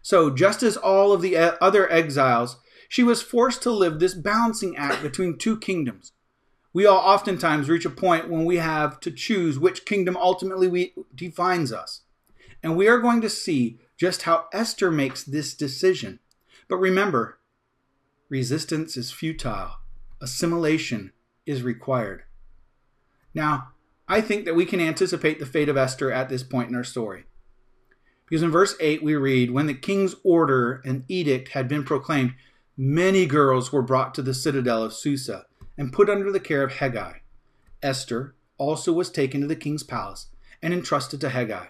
So, 0.00 0.30
just 0.30 0.62
as 0.62 0.76
all 0.76 1.12
of 1.12 1.22
the 1.22 1.36
other 1.36 1.90
exiles, 1.90 2.56
she 2.92 3.02
was 3.02 3.22
forced 3.22 3.62
to 3.62 3.70
live 3.70 3.98
this 3.98 4.12
balancing 4.12 4.76
act 4.76 5.02
between 5.02 5.38
two 5.38 5.58
kingdoms. 5.58 6.12
We 6.74 6.84
all 6.84 6.98
oftentimes 6.98 7.70
reach 7.70 7.86
a 7.86 7.90
point 7.90 8.28
when 8.28 8.44
we 8.44 8.58
have 8.58 9.00
to 9.00 9.10
choose 9.10 9.58
which 9.58 9.86
kingdom 9.86 10.14
ultimately 10.14 10.68
we, 10.68 10.92
defines 11.14 11.72
us. 11.72 12.02
And 12.62 12.76
we 12.76 12.88
are 12.88 12.98
going 12.98 13.22
to 13.22 13.30
see 13.30 13.78
just 13.96 14.24
how 14.24 14.44
Esther 14.52 14.90
makes 14.90 15.24
this 15.24 15.54
decision. 15.54 16.18
But 16.68 16.76
remember, 16.76 17.38
resistance 18.28 18.98
is 18.98 19.10
futile, 19.10 19.78
assimilation 20.20 21.12
is 21.46 21.62
required. 21.62 22.24
Now, 23.32 23.68
I 24.06 24.20
think 24.20 24.44
that 24.44 24.54
we 24.54 24.66
can 24.66 24.80
anticipate 24.80 25.38
the 25.38 25.46
fate 25.46 25.70
of 25.70 25.78
Esther 25.78 26.12
at 26.12 26.28
this 26.28 26.42
point 26.42 26.68
in 26.68 26.74
our 26.74 26.84
story. 26.84 27.24
Because 28.28 28.42
in 28.42 28.50
verse 28.50 28.76
8 28.80 29.02
we 29.02 29.14
read, 29.16 29.50
When 29.50 29.66
the 29.66 29.72
king's 29.72 30.14
order 30.22 30.82
and 30.84 31.06
edict 31.08 31.52
had 31.52 31.68
been 31.68 31.84
proclaimed, 31.84 32.34
many 32.76 33.26
girls 33.26 33.72
were 33.72 33.82
brought 33.82 34.14
to 34.14 34.22
the 34.22 34.34
citadel 34.34 34.82
of 34.82 34.92
Susa 34.92 35.46
and 35.76 35.92
put 35.92 36.08
under 36.08 36.30
the 36.30 36.40
care 36.40 36.62
of 36.62 36.74
Haggai. 36.74 37.18
Esther 37.82 38.34
also 38.58 38.92
was 38.92 39.10
taken 39.10 39.40
to 39.40 39.46
the 39.46 39.56
king's 39.56 39.82
palace 39.82 40.28
and 40.62 40.72
entrusted 40.72 41.20
to 41.20 41.30
Haggai, 41.30 41.66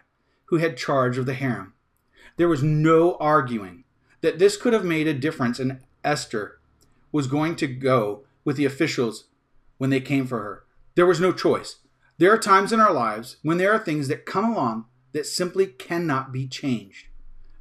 who 0.47 0.59
had 0.59 0.77
charge 0.77 1.19
of 1.19 1.27
the 1.27 1.35
harem. 1.35 1.73
There 2.37 2.49
was 2.49 2.63
no 2.63 3.17
arguing 3.17 3.85
that 4.21 4.39
this 4.39 4.57
could 4.57 4.73
have 4.73 4.85
made 4.85 5.07
a 5.07 5.15
difference, 5.15 5.59
and 5.59 5.81
Esther 6.05 6.61
was 7.11 7.27
going 7.27 7.57
to 7.57 7.67
go 7.67 8.25
with 8.45 8.57
the 8.57 8.65
officials 8.65 9.25
when 9.79 9.91
they 9.91 10.01
came 10.01 10.27
for 10.27 10.39
her. 10.39 10.65
There 10.95 11.07
was 11.07 11.21
no 11.21 11.33
choice. 11.33 11.77
There 12.19 12.33
are 12.33 12.39
times 12.39 12.73
in 12.73 12.81
our 12.81 12.93
lives 12.93 13.37
when 13.43 13.59
there 13.59 13.73
are 13.73 13.79
things 13.79 14.09
that 14.09 14.27
come 14.27 14.45
along 14.45 14.87
that 15.13 15.27
simply 15.27 15.67
cannot 15.67 16.33
be 16.33 16.47
changed. 16.47 17.07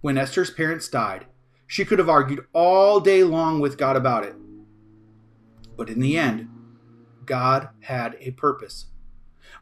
When 0.01 0.17
Esther's 0.17 0.51
parents 0.51 0.87
died, 0.87 1.25
she 1.71 1.85
could 1.85 1.99
have 1.99 2.09
argued 2.09 2.45
all 2.51 2.99
day 2.99 3.23
long 3.23 3.61
with 3.61 3.77
God 3.77 3.95
about 3.95 4.25
it. 4.25 4.35
But 5.77 5.89
in 5.89 6.01
the 6.01 6.17
end, 6.17 6.49
God 7.25 7.69
had 7.83 8.17
a 8.19 8.31
purpose. 8.31 8.87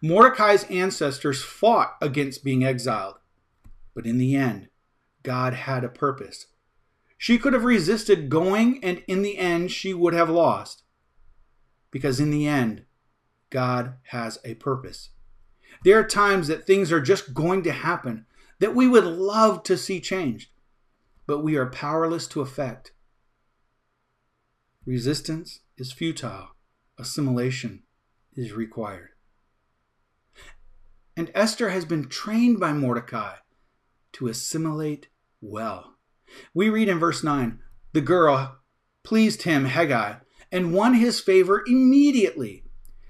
Mordecai's 0.01 0.63
ancestors 0.71 1.43
fought 1.43 1.97
against 2.01 2.43
being 2.43 2.65
exiled, 2.65 3.19
but 3.93 4.07
in 4.07 4.17
the 4.17 4.35
end, 4.35 4.69
God 5.21 5.53
had 5.53 5.83
a 5.83 5.87
purpose. 5.87 6.47
She 7.15 7.37
could 7.37 7.53
have 7.53 7.63
resisted 7.63 8.31
going, 8.31 8.83
and 8.83 9.03
in 9.05 9.21
the 9.21 9.37
end, 9.37 9.69
she 9.69 9.93
would 9.93 10.15
have 10.15 10.31
lost. 10.31 10.81
Because 11.91 12.19
in 12.19 12.31
the 12.31 12.47
end, 12.47 12.85
God 13.51 13.97
has 14.07 14.39
a 14.43 14.55
purpose. 14.55 15.11
There 15.83 15.99
are 15.99 16.03
times 16.03 16.47
that 16.47 16.65
things 16.65 16.91
are 16.91 17.01
just 17.01 17.35
going 17.35 17.61
to 17.65 17.71
happen 17.71 18.25
that 18.57 18.73
we 18.73 18.87
would 18.87 19.05
love 19.05 19.61
to 19.61 19.77
see 19.77 20.01
changed, 20.01 20.49
but 21.29 21.43
we 21.43 21.55
are 21.55 21.67
powerless 21.67 22.25
to 22.25 22.41
affect. 22.41 22.91
Resistance 24.83 25.59
is 25.77 25.91
futile, 25.91 26.55
assimilation 26.97 27.83
is 28.33 28.53
required. 28.53 29.09
And 31.15 31.29
Esther 31.35 31.69
has 31.69 31.85
been 31.85 32.09
trained 32.09 32.59
by 32.59 32.73
Mordecai 32.73 33.35
to 34.13 34.27
assimilate 34.27 35.09
well. 35.39 35.97
We 36.55 36.67
read 36.67 36.89
in 36.89 36.97
verse 36.97 37.23
9 37.23 37.59
the 37.93 38.01
girl 38.01 38.57
pleased 39.03 39.43
him, 39.43 39.65
Haggai, 39.65 40.15
and 40.51 40.73
won 40.73 40.95
his 40.95 41.19
favor 41.19 41.63
immediately. 41.67 42.63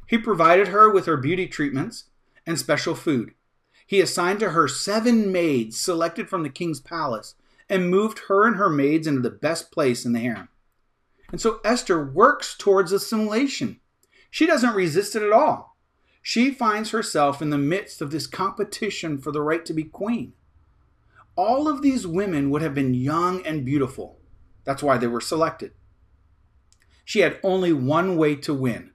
He 0.07 0.17
provided 0.17 0.67
her 0.67 0.91
with 0.91 1.05
her 1.05 1.15
beauty 1.15 1.47
treatments 1.47 2.09
and 2.45 2.59
special 2.59 2.95
food. 2.95 3.31
He 3.88 4.01
assigned 4.01 4.41
to 4.41 4.49
her 4.49 4.67
seven 4.67 5.31
maids 5.31 5.79
selected 5.79 6.27
from 6.27 6.43
the 6.43 6.49
king's 6.49 6.81
palace 6.81 7.35
and 7.69 7.89
moved 7.89 8.19
her 8.27 8.45
and 8.45 8.55
her 8.55 8.69
maids 8.69 9.07
into 9.07 9.21
the 9.21 9.29
best 9.29 9.71
place 9.71 10.05
in 10.05 10.13
the 10.13 10.19
harem. 10.19 10.49
And 11.31 11.39
so 11.39 11.59
Esther 11.63 12.03
works 12.03 12.55
towards 12.57 12.91
assimilation. 12.91 13.79
She 14.31 14.45
doesn't 14.45 14.75
resist 14.75 15.15
it 15.15 15.23
at 15.23 15.31
all. 15.31 15.77
She 16.21 16.51
finds 16.51 16.91
herself 16.91 17.41
in 17.41 17.49
the 17.49 17.57
midst 17.57 18.01
of 18.01 18.11
this 18.11 18.27
competition 18.27 19.19
for 19.19 19.31
the 19.31 19.41
right 19.41 19.65
to 19.65 19.73
be 19.73 19.83
queen. 19.83 20.33
All 21.35 21.67
of 21.67 21.81
these 21.81 22.05
women 22.05 22.49
would 22.49 22.61
have 22.61 22.73
been 22.73 22.93
young 22.93 23.45
and 23.45 23.65
beautiful. 23.65 24.19
That's 24.65 24.83
why 24.83 24.97
they 24.97 25.07
were 25.07 25.21
selected. 25.21 25.71
She 27.05 27.21
had 27.21 27.39
only 27.43 27.73
one 27.73 28.17
way 28.17 28.35
to 28.35 28.53
win, 28.53 28.91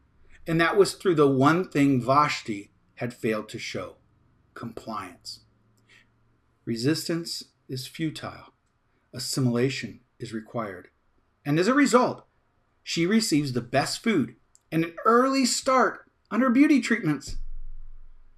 and 0.47 0.61
that 0.61 0.77
was 0.77 0.95
through 0.95 1.17
the 1.17 1.29
one 1.29 1.69
thing 1.69 2.01
Vashti 2.01 2.71
had 2.97 3.15
failed 3.15 3.49
to 3.49 3.59
show 3.59 3.97
compliance. 4.55 5.41
Resistance 6.65 7.45
is 7.69 7.87
futile, 7.87 8.54
assimilation 9.15 10.01
is 10.19 10.33
required. 10.33 10.89
And 11.47 11.59
as 11.59 11.69
a 11.69 11.75
result, 11.75 12.27
she 12.83 13.07
receives 13.07 13.53
the 13.53 13.61
best 13.61 14.03
food 14.03 14.37
and 14.71 14.85
an 14.85 14.95
early 15.05 15.47
start 15.47 16.11
on 16.31 16.41
her 16.41 16.51
beauty 16.51 16.81
treatments. 16.81 17.37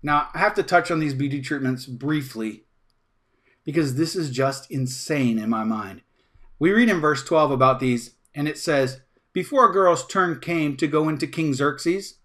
Now, 0.02 0.28
I 0.34 0.38
have 0.38 0.54
to 0.54 0.62
touch 0.62 0.90
on 0.90 1.00
these 1.00 1.14
beauty 1.14 1.40
treatments 1.40 1.86
briefly 1.86 2.64
because 3.64 3.96
this 3.96 4.14
is 4.14 4.30
just 4.30 4.70
insane 4.70 5.38
in 5.38 5.50
my 5.50 5.64
mind. 5.64 6.02
We 6.58 6.70
read 6.70 6.88
in 6.88 7.00
verse 7.00 7.24
12 7.24 7.50
about 7.50 7.80
these, 7.80 8.14
and 8.34 8.46
it 8.46 8.58
says, 8.58 9.00
Before 9.32 9.68
a 9.68 9.72
girl's 9.72 10.06
turn 10.06 10.40
came 10.40 10.76
to 10.76 10.86
go 10.86 11.08
into 11.08 11.26
King 11.26 11.52
Xerxes, 11.54 12.18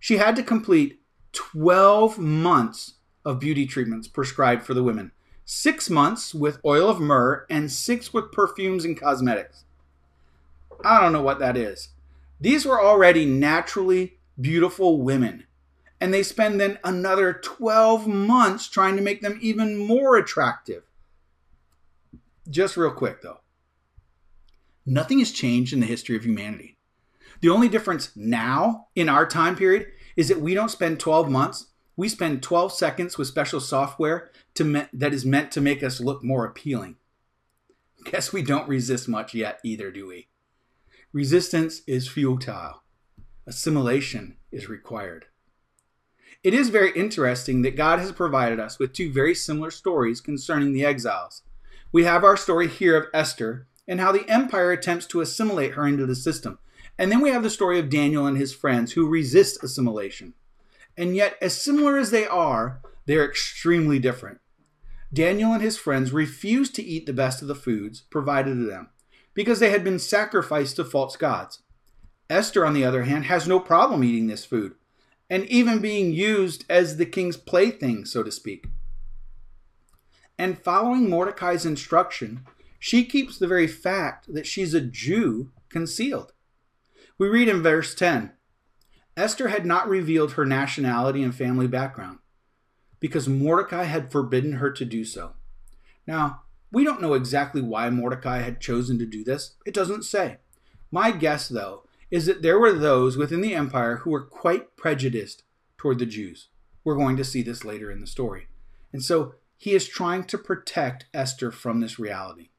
she 0.00 0.16
had 0.16 0.36
to 0.36 0.42
complete 0.42 1.00
12 1.32 2.18
months 2.18 2.94
of 3.24 3.40
beauty 3.40 3.66
treatments 3.66 4.08
prescribed 4.08 4.62
for 4.62 4.72
the 4.72 4.82
women 4.82 5.12
six 5.50 5.88
months 5.88 6.34
with 6.34 6.60
oil 6.62 6.90
of 6.90 7.00
myrrh, 7.00 7.46
and 7.48 7.72
six 7.72 8.12
with 8.12 8.30
perfumes 8.30 8.84
and 8.84 9.00
cosmetics. 9.00 9.64
I 10.84 11.00
don't 11.00 11.14
know 11.14 11.22
what 11.22 11.38
that 11.38 11.56
is. 11.56 11.88
These 12.38 12.66
were 12.66 12.78
already 12.78 13.24
naturally 13.24 14.18
beautiful 14.38 15.00
women, 15.00 15.46
and 16.02 16.12
they 16.12 16.22
spend 16.22 16.60
then 16.60 16.78
another 16.84 17.32
12 17.32 18.06
months 18.06 18.68
trying 18.68 18.96
to 18.96 19.02
make 19.02 19.22
them 19.22 19.38
even 19.40 19.78
more 19.78 20.18
attractive. 20.18 20.82
Just 22.50 22.76
real 22.76 22.90
quick 22.90 23.22
though, 23.22 23.40
nothing 24.84 25.18
has 25.18 25.32
changed 25.32 25.72
in 25.72 25.80
the 25.80 25.86
history 25.86 26.14
of 26.14 26.24
humanity. 26.24 26.76
The 27.40 27.48
only 27.48 27.70
difference 27.70 28.14
now 28.14 28.88
in 28.94 29.08
our 29.08 29.24
time 29.24 29.56
period 29.56 29.86
is 30.14 30.28
that 30.28 30.42
we 30.42 30.52
don't 30.52 30.70
spend 30.70 31.00
12 31.00 31.30
months, 31.30 31.67
we 31.98 32.08
spend 32.08 32.40
12 32.40 32.72
seconds 32.72 33.18
with 33.18 33.26
special 33.26 33.58
software 33.58 34.30
me- 34.60 34.86
that 34.92 35.12
is 35.12 35.26
meant 35.26 35.50
to 35.50 35.60
make 35.60 35.82
us 35.82 36.00
look 36.00 36.22
more 36.22 36.44
appealing. 36.44 36.94
Guess 38.04 38.32
we 38.32 38.40
don't 38.40 38.68
resist 38.68 39.08
much 39.08 39.34
yet 39.34 39.58
either, 39.64 39.90
do 39.90 40.06
we? 40.06 40.28
Resistance 41.12 41.82
is 41.88 42.06
futile. 42.06 42.84
Assimilation 43.48 44.36
is 44.52 44.68
required. 44.68 45.26
It 46.44 46.54
is 46.54 46.68
very 46.68 46.92
interesting 46.92 47.62
that 47.62 47.76
God 47.76 47.98
has 47.98 48.12
provided 48.12 48.60
us 48.60 48.78
with 48.78 48.92
two 48.92 49.12
very 49.12 49.34
similar 49.34 49.72
stories 49.72 50.20
concerning 50.20 50.72
the 50.72 50.84
exiles. 50.84 51.42
We 51.90 52.04
have 52.04 52.22
our 52.22 52.36
story 52.36 52.68
here 52.68 52.96
of 52.96 53.08
Esther 53.12 53.66
and 53.88 54.00
how 54.00 54.12
the 54.12 54.28
empire 54.30 54.70
attempts 54.70 55.06
to 55.06 55.20
assimilate 55.20 55.72
her 55.72 55.84
into 55.84 56.06
the 56.06 56.14
system. 56.14 56.60
And 56.96 57.10
then 57.10 57.20
we 57.20 57.30
have 57.30 57.42
the 57.42 57.50
story 57.50 57.80
of 57.80 57.90
Daniel 57.90 58.24
and 58.24 58.38
his 58.38 58.54
friends 58.54 58.92
who 58.92 59.08
resist 59.08 59.64
assimilation. 59.64 60.34
And 60.98 61.14
yet, 61.14 61.38
as 61.40 61.58
similar 61.58 61.96
as 61.96 62.10
they 62.10 62.26
are, 62.26 62.82
they 63.06 63.14
are 63.16 63.24
extremely 63.24 64.00
different. 64.00 64.40
Daniel 65.14 65.52
and 65.52 65.62
his 65.62 65.78
friends 65.78 66.12
refused 66.12 66.74
to 66.74 66.82
eat 66.82 67.06
the 67.06 67.12
best 67.12 67.40
of 67.40 67.46
the 67.46 67.54
foods 67.54 68.02
provided 68.10 68.54
to 68.54 68.66
them 68.66 68.90
because 69.32 69.60
they 69.60 69.70
had 69.70 69.84
been 69.84 70.00
sacrificed 70.00 70.74
to 70.76 70.84
false 70.84 71.16
gods. 71.16 71.62
Esther, 72.28 72.66
on 72.66 72.74
the 72.74 72.84
other 72.84 73.04
hand, 73.04 73.26
has 73.26 73.46
no 73.46 73.60
problem 73.60 74.02
eating 74.02 74.26
this 74.26 74.44
food, 74.44 74.74
and 75.30 75.46
even 75.46 75.78
being 75.78 76.12
used 76.12 76.64
as 76.68 76.96
the 76.96 77.06
king's 77.06 77.36
plaything, 77.36 78.04
so 78.04 78.24
to 78.24 78.32
speak. 78.32 78.66
And 80.36 80.58
following 80.58 81.08
Mordecai's 81.08 81.64
instruction, 81.64 82.44
she 82.80 83.04
keeps 83.04 83.38
the 83.38 83.46
very 83.46 83.68
fact 83.68 84.34
that 84.34 84.46
she's 84.46 84.74
a 84.74 84.80
Jew 84.80 85.52
concealed. 85.68 86.32
We 87.18 87.28
read 87.28 87.48
in 87.48 87.62
verse 87.62 87.94
10 87.94 88.32
Esther 89.18 89.48
had 89.48 89.66
not 89.66 89.88
revealed 89.88 90.32
her 90.32 90.46
nationality 90.46 91.22
and 91.22 91.34
family 91.34 91.66
background 91.66 92.18
because 93.00 93.28
Mordecai 93.28 93.84
had 93.84 94.12
forbidden 94.12 94.54
her 94.54 94.70
to 94.70 94.84
do 94.84 95.04
so. 95.04 95.32
Now, 96.06 96.42
we 96.70 96.84
don't 96.84 97.00
know 97.02 97.14
exactly 97.14 97.60
why 97.60 97.90
Mordecai 97.90 98.38
had 98.38 98.60
chosen 98.60 98.98
to 98.98 99.06
do 99.06 99.24
this. 99.24 99.56
It 99.66 99.74
doesn't 99.74 100.04
say. 100.04 100.38
My 100.90 101.10
guess, 101.10 101.48
though, 101.48 101.84
is 102.10 102.26
that 102.26 102.42
there 102.42 102.58
were 102.58 102.72
those 102.72 103.16
within 103.16 103.40
the 103.40 103.54
empire 103.54 103.96
who 103.98 104.10
were 104.10 104.24
quite 104.24 104.76
prejudiced 104.76 105.42
toward 105.76 105.98
the 105.98 106.06
Jews. 106.06 106.48
We're 106.84 106.96
going 106.96 107.16
to 107.16 107.24
see 107.24 107.42
this 107.42 107.64
later 107.64 107.90
in 107.90 108.00
the 108.00 108.06
story. 108.06 108.48
And 108.92 109.02
so 109.02 109.34
he 109.56 109.72
is 109.72 109.88
trying 109.88 110.24
to 110.24 110.38
protect 110.38 111.06
Esther 111.12 111.50
from 111.50 111.80
this 111.80 111.98
reality. 111.98 112.50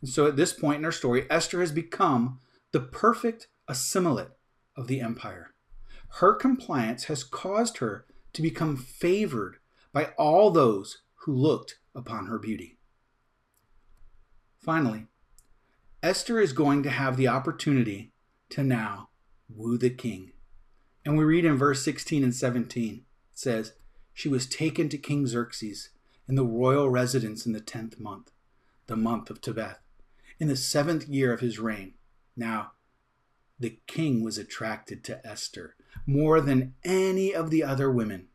And 0.00 0.10
so 0.10 0.26
at 0.26 0.36
this 0.36 0.52
point 0.52 0.78
in 0.78 0.84
our 0.84 0.92
story, 0.92 1.26
Esther 1.30 1.60
has 1.60 1.72
become 1.72 2.40
the 2.72 2.80
perfect 2.80 3.48
assimilate 3.68 4.28
of 4.76 4.86
the 4.86 5.00
empire. 5.00 5.51
Her 6.16 6.34
compliance 6.34 7.04
has 7.04 7.24
caused 7.24 7.78
her 7.78 8.04
to 8.34 8.42
become 8.42 8.76
favored 8.76 9.56
by 9.92 10.12
all 10.18 10.50
those 10.50 10.98
who 11.24 11.32
looked 11.34 11.78
upon 11.94 12.26
her 12.26 12.38
beauty. 12.38 12.78
Finally, 14.58 15.06
Esther 16.02 16.38
is 16.38 16.52
going 16.52 16.82
to 16.82 16.90
have 16.90 17.16
the 17.16 17.28
opportunity 17.28 18.12
to 18.50 18.62
now 18.62 19.08
woo 19.48 19.78
the 19.78 19.90
king. 19.90 20.32
And 21.04 21.16
we 21.16 21.24
read 21.24 21.44
in 21.44 21.56
verse 21.56 21.82
16 21.82 22.22
and 22.22 22.34
17, 22.34 22.94
it 22.94 23.02
says, 23.32 23.72
She 24.12 24.28
was 24.28 24.46
taken 24.46 24.88
to 24.90 24.98
King 24.98 25.26
Xerxes 25.26 25.90
in 26.28 26.34
the 26.34 26.44
royal 26.44 26.90
residence 26.90 27.46
in 27.46 27.52
the 27.52 27.60
tenth 27.60 27.98
month, 27.98 28.30
the 28.86 28.96
month 28.96 29.30
of 29.30 29.40
Tebeth, 29.40 29.78
in 30.38 30.48
the 30.48 30.56
seventh 30.56 31.08
year 31.08 31.32
of 31.32 31.40
his 31.40 31.58
reign. 31.58 31.94
Now, 32.36 32.72
the 33.58 33.78
king 33.86 34.22
was 34.22 34.38
attracted 34.38 35.02
to 35.04 35.26
Esther 35.26 35.74
more 36.06 36.40
than 36.40 36.74
any 36.84 37.34
of 37.34 37.50
the 37.50 37.62
other 37.62 37.90
women, 37.90 38.28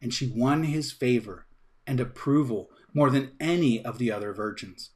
and 0.00 0.12
she 0.12 0.32
won 0.34 0.64
his 0.64 0.92
favor 0.92 1.46
and 1.86 2.00
approval 2.00 2.70
more 2.94 3.10
than 3.10 3.32
any 3.40 3.84
of 3.84 3.98
the 3.98 4.12
other 4.12 4.32
virgins. 4.32 4.90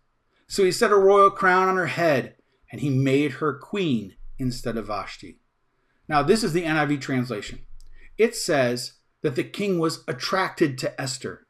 So 0.48 0.64
he 0.64 0.72
set 0.72 0.92
a 0.92 0.96
royal 0.96 1.30
crown 1.30 1.68
on 1.68 1.76
her 1.76 1.86
head, 1.86 2.36
and 2.70 2.80
he 2.80 2.90
made 2.90 3.32
her 3.32 3.54
queen 3.54 4.14
instead 4.38 4.76
of 4.76 4.86
Vashti. 4.86 5.38
Now, 6.08 6.22
this 6.22 6.44
is 6.44 6.52
the 6.52 6.64
NIV 6.64 7.00
translation. 7.00 7.60
It 8.18 8.36
says 8.36 8.94
that 9.22 9.34
the 9.34 9.44
king 9.44 9.78
was 9.78 10.04
attracted 10.06 10.78
to 10.78 11.00
Esther. 11.00 11.46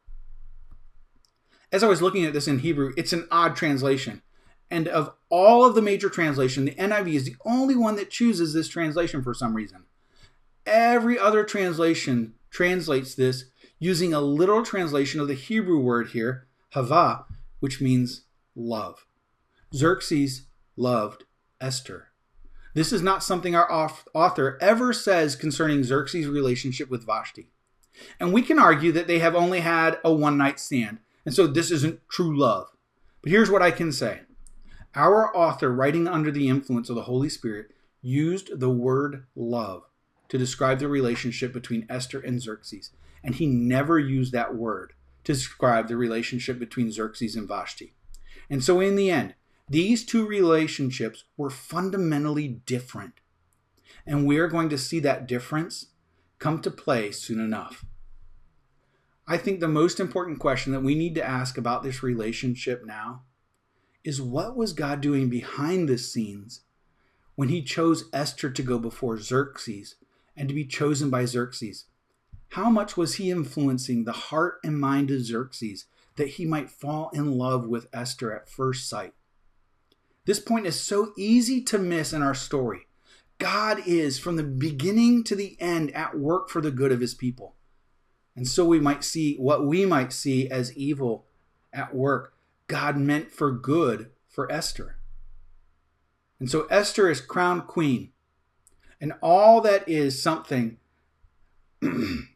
As 1.72 1.82
I 1.82 1.88
was 1.88 2.00
looking 2.00 2.24
at 2.24 2.32
this 2.32 2.48
in 2.48 2.60
Hebrew, 2.60 2.92
it's 2.96 3.12
an 3.12 3.28
odd 3.30 3.56
translation. 3.56 4.22
And 4.70 4.88
of 4.88 5.12
all 5.28 5.64
of 5.64 5.74
the 5.74 5.82
major 5.82 6.08
translation, 6.08 6.64
the 6.64 6.74
NIV 6.74 7.14
is 7.14 7.24
the 7.24 7.36
only 7.44 7.76
one 7.76 7.96
that 7.96 8.10
chooses 8.10 8.54
this 8.54 8.68
translation 8.68 9.22
for 9.22 9.34
some 9.34 9.54
reason. 9.54 9.84
Every 10.66 11.16
other 11.16 11.44
translation 11.44 12.34
translates 12.50 13.14
this 13.14 13.44
using 13.78 14.12
a 14.12 14.20
literal 14.20 14.64
translation 14.64 15.20
of 15.20 15.28
the 15.28 15.34
Hebrew 15.34 15.78
word 15.78 16.08
here, 16.08 16.46
hava, 16.70 17.26
which 17.60 17.80
means 17.80 18.22
love. 18.56 19.06
Xerxes 19.72 20.46
loved 20.76 21.24
Esther. 21.60 22.08
This 22.74 22.92
is 22.92 23.00
not 23.00 23.22
something 23.22 23.54
our 23.54 23.70
author 24.12 24.58
ever 24.60 24.92
says 24.92 25.36
concerning 25.36 25.84
Xerxes' 25.84 26.26
relationship 26.26 26.90
with 26.90 27.06
Vashti. 27.06 27.48
And 28.20 28.32
we 28.32 28.42
can 28.42 28.58
argue 28.58 28.92
that 28.92 29.06
they 29.06 29.20
have 29.20 29.34
only 29.34 29.60
had 29.60 29.98
a 30.04 30.12
one 30.12 30.36
night 30.36 30.60
stand, 30.60 30.98
and 31.24 31.34
so 31.34 31.46
this 31.46 31.70
isn't 31.70 32.00
true 32.10 32.36
love. 32.36 32.68
But 33.22 33.30
here's 33.30 33.50
what 33.50 33.62
I 33.62 33.70
can 33.70 33.92
say 33.92 34.20
our 34.94 35.34
author, 35.36 35.72
writing 35.72 36.08
under 36.08 36.30
the 36.30 36.48
influence 36.48 36.88
of 36.90 36.96
the 36.96 37.02
Holy 37.02 37.28
Spirit, 37.28 37.70
used 38.02 38.60
the 38.60 38.70
word 38.70 39.24
love 39.34 39.84
to 40.28 40.38
describe 40.38 40.78
the 40.78 40.88
relationship 40.88 41.52
between 41.52 41.86
Esther 41.88 42.20
and 42.20 42.40
Xerxes, 42.40 42.90
and 43.22 43.34
he 43.34 43.46
never 43.46 43.98
used 43.98 44.32
that 44.32 44.54
word 44.54 44.92
to 45.24 45.32
describe 45.32 45.88
the 45.88 45.96
relationship 45.96 46.58
between 46.58 46.92
Xerxes 46.92 47.36
and 47.36 47.48
Vashti. 47.48 47.94
And 48.48 48.62
so, 48.62 48.80
in 48.80 48.96
the 48.96 49.10
end, 49.10 49.34
these 49.68 50.04
two 50.04 50.26
relationships 50.26 51.24
were 51.36 51.50
fundamentally 51.50 52.46
different. 52.48 53.14
And 54.06 54.26
we 54.26 54.38
are 54.38 54.46
going 54.46 54.68
to 54.68 54.78
see 54.78 55.00
that 55.00 55.26
difference 55.26 55.86
come 56.38 56.60
to 56.62 56.70
play 56.70 57.10
soon 57.10 57.40
enough. 57.40 57.84
I 59.26 59.36
think 59.36 59.58
the 59.58 59.68
most 59.68 59.98
important 59.98 60.38
question 60.38 60.72
that 60.72 60.84
we 60.84 60.94
need 60.94 61.16
to 61.16 61.26
ask 61.26 61.58
about 61.58 61.82
this 61.82 62.02
relationship 62.02 62.84
now 62.86 63.22
is 64.04 64.22
what 64.22 64.56
was 64.56 64.72
God 64.72 65.00
doing 65.00 65.28
behind 65.28 65.88
the 65.88 65.98
scenes 65.98 66.60
when 67.34 67.48
he 67.48 67.62
chose 67.62 68.08
Esther 68.12 68.50
to 68.50 68.62
go 68.62 68.78
before 68.78 69.18
Xerxes 69.18 69.96
and 70.36 70.48
to 70.48 70.54
be 70.54 70.64
chosen 70.64 71.10
by 71.10 71.24
Xerxes? 71.24 71.86
How 72.50 72.70
much 72.70 72.96
was 72.96 73.16
he 73.16 73.30
influencing 73.30 74.04
the 74.04 74.12
heart 74.12 74.58
and 74.62 74.78
mind 74.80 75.10
of 75.10 75.22
Xerxes 75.22 75.86
that 76.16 76.28
he 76.28 76.44
might 76.44 76.70
fall 76.70 77.10
in 77.12 77.32
love 77.32 77.66
with 77.66 77.88
Esther 77.92 78.32
at 78.34 78.48
first 78.48 78.88
sight? 78.88 79.14
This 80.24 80.40
point 80.40 80.66
is 80.66 80.80
so 80.80 81.12
easy 81.16 81.62
to 81.64 81.78
miss 81.78 82.12
in 82.12 82.22
our 82.22 82.34
story. 82.34 82.86
God 83.38 83.86
is, 83.86 84.18
from 84.18 84.36
the 84.36 84.42
beginning 84.42 85.22
to 85.24 85.36
the 85.36 85.56
end, 85.60 85.94
at 85.94 86.18
work 86.18 86.48
for 86.48 86.60
the 86.60 86.70
good 86.70 86.90
of 86.90 87.00
his 87.00 87.14
people. 87.14 87.54
And 88.34 88.48
so 88.48 88.64
we 88.64 88.80
might 88.80 89.04
see 89.04 89.36
what 89.36 89.66
we 89.66 89.86
might 89.86 90.12
see 90.12 90.48
as 90.50 90.76
evil 90.76 91.26
at 91.72 91.94
work, 91.94 92.34
God 92.66 92.96
meant 92.96 93.30
for 93.30 93.50
good 93.52 94.10
for 94.28 94.50
Esther. 94.50 94.98
And 96.40 96.50
so 96.50 96.64
Esther 96.64 97.10
is 97.10 97.20
crowned 97.20 97.66
queen. 97.66 98.12
And 99.00 99.12
all 99.22 99.60
that 99.62 99.88
is 99.88 100.22
something, 100.22 100.78
and 101.82 102.28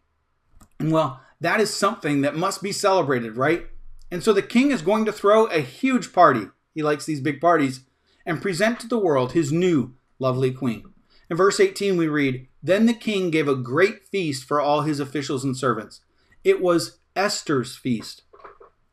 well, 0.81 1.21
that 1.41 1.61
is 1.61 1.75
something 1.75 2.21
that 2.21 2.37
must 2.37 2.63
be 2.63 2.73
celebrated, 2.73 3.37
right? 3.37 3.67
And 4.11 4.23
so 4.23 4.33
the 4.33 4.43
king 4.43 4.71
is 4.71 4.83
going 4.83 5.05
to 5.07 5.13
throw 5.13 5.47
a 5.47 5.61
huge 5.61 6.13
party 6.13 6.49
he 6.75 6.83
likes 6.83 7.05
these 7.05 7.21
big 7.21 7.41
parties, 7.41 7.81
and 8.25 8.43
present 8.43 8.81
to 8.81 8.89
the 8.89 8.99
world 8.99 9.33
his 9.33 9.53
new 9.53 9.95
lovely 10.19 10.53
queen. 10.53 10.85
In 11.29 11.37
verse 11.37 11.61
18, 11.61 11.97
we 11.97 12.09
read 12.09 12.49
Then 12.63 12.87
the 12.87 12.95
king 12.95 13.31
gave 13.31 13.49
a 13.49 13.57
great 13.57 14.07
feast 14.07 14.45
for 14.45 14.61
all 14.61 14.83
his 14.83 15.01
officials 15.01 15.45
and 15.45 15.57
servants. 15.57 16.01
It 16.45 16.61
was 16.61 16.99
Esther's 17.17 17.77
feast. 17.77 18.23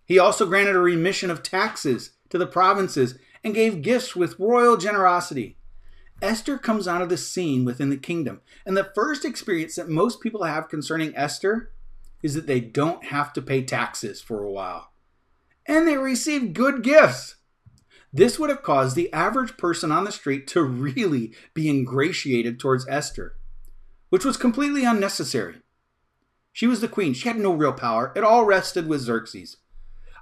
He 0.05 0.17
also 0.17 0.45
granted 0.45 0.75
a 0.75 0.79
remission 0.79 1.29
of 1.29 1.43
taxes 1.43 2.11
to 2.29 2.37
the 2.37 2.47
provinces 2.47 3.17
and 3.43 3.53
gave 3.53 3.81
gifts 3.81 4.15
with 4.15 4.39
royal 4.39 4.77
generosity. 4.77 5.56
Esther 6.21 6.57
comes 6.57 6.87
out 6.87 7.01
of 7.01 7.09
the 7.09 7.17
scene 7.17 7.63
within 7.63 7.89
the 7.89 7.97
kingdom, 7.97 8.41
and 8.65 8.75
the 8.75 8.91
first 8.95 9.23
experience 9.23 9.75
that 9.75 9.89
most 9.89 10.19
people 10.19 10.43
have 10.43 10.69
concerning 10.69 11.15
Esther 11.15 11.71
is 12.23 12.33
that 12.33 12.47
they 12.47 12.59
don't 12.59 13.05
have 13.05 13.31
to 13.33 13.41
pay 13.41 13.63
taxes 13.63 14.21
for 14.21 14.43
a 14.43 14.51
while. 14.51 14.91
And 15.67 15.87
they 15.87 15.97
receive 15.97 16.53
good 16.53 16.81
gifts. 16.81 17.35
This 18.11 18.39
would 18.39 18.49
have 18.49 18.63
caused 18.63 18.95
the 18.95 19.13
average 19.13 19.57
person 19.57 19.91
on 19.91 20.05
the 20.05 20.11
street 20.11 20.47
to 20.47 20.63
really 20.63 21.33
be 21.53 21.69
ingratiated 21.69 22.59
towards 22.59 22.87
Esther, 22.87 23.35
which 24.09 24.25
was 24.25 24.37
completely 24.37 24.85
unnecessary. 24.85 25.57
She 26.51 26.65
was 26.65 26.81
the 26.81 26.87
queen, 26.87 27.13
she 27.13 27.27
had 27.27 27.37
no 27.37 27.53
real 27.53 27.73
power, 27.73 28.11
it 28.15 28.23
all 28.23 28.45
rested 28.45 28.87
with 28.87 29.01
Xerxes. 29.01 29.57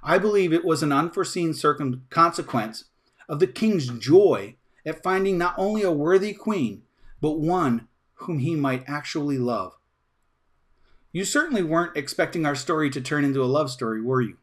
I 0.02 0.18
believe 0.18 0.52
it 0.52 0.64
was 0.64 0.82
an 0.82 0.92
unforeseen 0.92 1.54
circum- 1.54 2.02
consequence 2.10 2.84
of 3.28 3.40
the 3.40 3.46
king's 3.46 3.88
joy 3.88 4.56
at 4.86 5.02
finding 5.02 5.36
not 5.36 5.54
only 5.58 5.82
a 5.82 5.90
worthy 5.90 6.32
queen, 6.32 6.82
but 7.20 7.40
one 7.40 7.88
whom 8.14 8.38
he 8.38 8.54
might 8.54 8.84
actually 8.86 9.36
love. 9.36 9.72
You 11.12 11.24
certainly 11.24 11.62
weren't 11.62 11.96
expecting 11.96 12.46
our 12.46 12.54
story 12.54 12.88
to 12.90 13.00
turn 13.00 13.24
into 13.24 13.42
a 13.42 13.46
love 13.46 13.70
story, 13.70 14.00
were 14.00 14.22
you? 14.22 14.36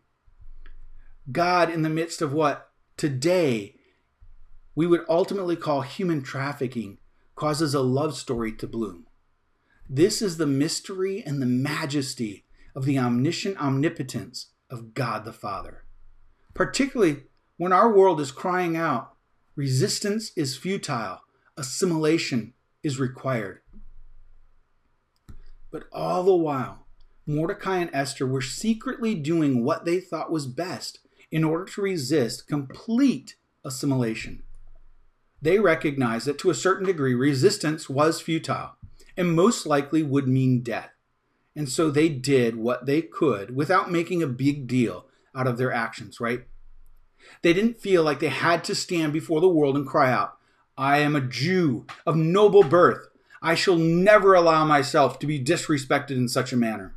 God, 1.32 1.70
in 1.70 1.82
the 1.82 1.90
midst 1.90 2.22
of 2.22 2.34
what 2.34 2.72
today 2.98 3.76
we 4.76 4.86
would 4.86 5.06
ultimately 5.08 5.56
call 5.56 5.82
human 5.82 6.22
trafficking 6.22 6.98
causes 7.36 7.74
a 7.74 7.82
love 7.82 8.16
story 8.16 8.52
to 8.54 8.68
bloom. 8.68 9.08
This 9.90 10.22
is 10.22 10.38
the 10.38 10.48
mystery 10.48 11.24
and 11.26 11.42
the 11.42 11.46
majesty 11.46 12.46
of 12.76 12.86
the 12.86 12.98
omniscient 12.98 13.62
omnipotence 13.62 14.48
of 14.70 14.94
God 14.94 15.26
the 15.26 15.34
Father. 15.34 15.86
Particularly 16.54 17.24
when 17.58 17.72
our 17.72 17.92
world 17.92 18.20
is 18.20 18.32
crying 18.32 18.76
out, 18.76 19.13
resistance 19.56 20.32
is 20.36 20.58
futile, 20.58 21.22
assimilation 21.58 22.54
is 22.84 23.00
required. 23.00 23.62
But 25.72 25.86
all 25.92 26.24
the 26.24 26.36
while, 26.36 26.86
Mordecai 27.26 27.78
and 27.78 27.90
Esther 27.94 28.28
were 28.28 28.42
secretly 28.42 29.16
doing 29.16 29.64
what 29.64 29.86
they 29.86 30.00
thought 30.00 30.32
was 30.32 30.46
best 30.46 31.00
in 31.32 31.44
order 31.44 31.66
to 31.66 31.82
resist 31.82 32.48
complete 32.48 33.36
assimilation. 33.66 34.44
They 35.42 35.60
recognized 35.60 36.28
that 36.28 36.38
to 36.40 36.50
a 36.50 36.56
certain 36.56 36.86
degree, 36.86 37.14
resistance 37.14 37.90
was 37.90 38.22
futile 38.22 38.76
and 39.18 39.36
most 39.36 39.66
likely 39.66 40.04
would 40.04 40.28
mean 40.28 40.62
death. 40.62 40.92
And 41.56 41.70
so 41.70 41.90
they 41.92 42.10
did 42.10 42.56
what 42.56 42.86
they 42.86 43.02
could 43.02 43.56
without 43.56 43.92
making 43.92 44.24
a 44.24 44.28
big 44.28 44.68
deal 44.68 45.06
out 45.36 45.48
of 45.48 45.58
their 45.58 45.72
actions, 45.72 46.20
right? 46.20 46.46
They 47.42 47.54
didn't 47.54 47.82
feel 47.82 48.04
like 48.04 48.20
they 48.20 48.30
had 48.30 48.64
to 48.66 48.76
stand 48.76 49.14
before 49.14 49.42
the 49.42 49.50
world 49.50 49.76
and 49.76 49.88
cry 49.88 50.12
out, 50.12 50.38
I 50.78 51.00
am 51.00 51.16
a 51.16 51.22
Jew 51.22 51.86
of 52.06 52.16
noble 52.16 52.64
birth. 52.64 53.08
I 53.42 53.56
shall 53.56 53.76
never 53.76 54.34
allow 54.34 54.66
myself 54.66 55.20
to 55.20 55.28
be 55.28 55.44
disrespected 55.44 56.12
in 56.12 56.30
such 56.30 56.54
a 56.54 56.58
manner. 56.58 56.96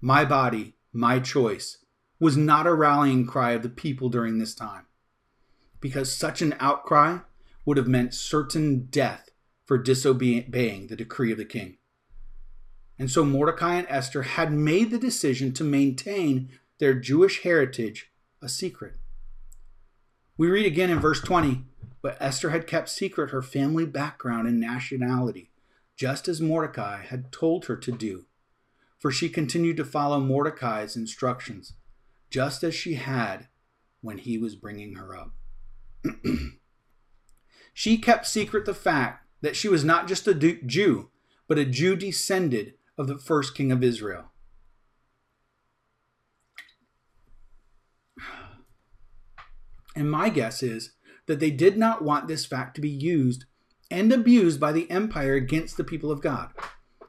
My 0.00 0.24
body, 0.24 0.76
my 0.92 1.20
choice, 1.20 1.78
was 2.18 2.36
not 2.36 2.66
a 2.66 2.74
rallying 2.74 3.26
cry 3.26 3.52
of 3.52 3.62
the 3.62 3.68
people 3.68 4.08
during 4.08 4.38
this 4.38 4.54
time, 4.54 4.86
because 5.80 6.16
such 6.16 6.40
an 6.40 6.54
outcry 6.58 7.18
would 7.66 7.76
have 7.76 7.88
meant 7.88 8.14
certain 8.14 8.86
death 8.86 9.28
for 9.66 9.76
disobeying 9.76 10.86
the 10.86 10.96
decree 10.96 11.32
of 11.32 11.38
the 11.38 11.44
king. 11.44 11.76
And 12.98 13.10
so 13.10 13.24
Mordecai 13.24 13.74
and 13.74 13.86
Esther 13.90 14.22
had 14.22 14.52
made 14.52 14.90
the 14.90 14.98
decision 14.98 15.52
to 15.52 15.64
maintain 15.64 16.50
their 16.78 16.94
Jewish 16.94 17.42
heritage 17.42 18.10
a 18.46 18.48
secret. 18.48 18.94
We 20.38 20.48
read 20.48 20.64
again 20.64 20.88
in 20.88 20.98
verse 20.98 21.20
20 21.20 21.64
but 22.06 22.16
Esther 22.20 22.50
had 22.50 22.68
kept 22.68 22.88
secret 22.88 23.32
her 23.32 23.42
family 23.42 23.84
background 23.84 24.46
and 24.46 24.60
nationality, 24.60 25.50
just 25.96 26.28
as 26.28 26.40
Mordecai 26.40 27.02
had 27.02 27.32
told 27.32 27.64
her 27.64 27.74
to 27.74 27.90
do. 27.90 28.26
For 28.96 29.10
she 29.10 29.28
continued 29.28 29.76
to 29.78 29.84
follow 29.84 30.20
Mordecai's 30.20 30.94
instructions, 30.94 31.72
just 32.30 32.62
as 32.62 32.76
she 32.76 32.94
had 32.94 33.48
when 34.02 34.18
he 34.18 34.38
was 34.38 34.54
bringing 34.54 34.94
her 34.94 35.16
up. 35.16 35.32
she 37.74 37.98
kept 37.98 38.28
secret 38.28 38.66
the 38.66 38.72
fact 38.72 39.26
that 39.40 39.56
she 39.56 39.66
was 39.66 39.84
not 39.84 40.06
just 40.06 40.28
a 40.28 40.34
Jew, 40.34 41.10
but 41.48 41.58
a 41.58 41.64
Jew 41.64 41.96
descended 41.96 42.74
of 42.96 43.08
the 43.08 43.18
first 43.18 43.56
king 43.56 43.72
of 43.72 43.82
Israel. 43.82 44.30
And 49.96 50.10
my 50.10 50.28
guess 50.28 50.62
is 50.62 50.92
that 51.26 51.40
they 51.40 51.50
did 51.50 51.76
not 51.76 52.04
want 52.04 52.28
this 52.28 52.46
fact 52.46 52.76
to 52.76 52.80
be 52.80 52.90
used 52.90 53.46
and 53.90 54.12
abused 54.12 54.60
by 54.60 54.72
the 54.72 54.88
empire 54.90 55.34
against 55.34 55.76
the 55.76 55.84
people 55.84 56.12
of 56.12 56.20
God. 56.20 56.50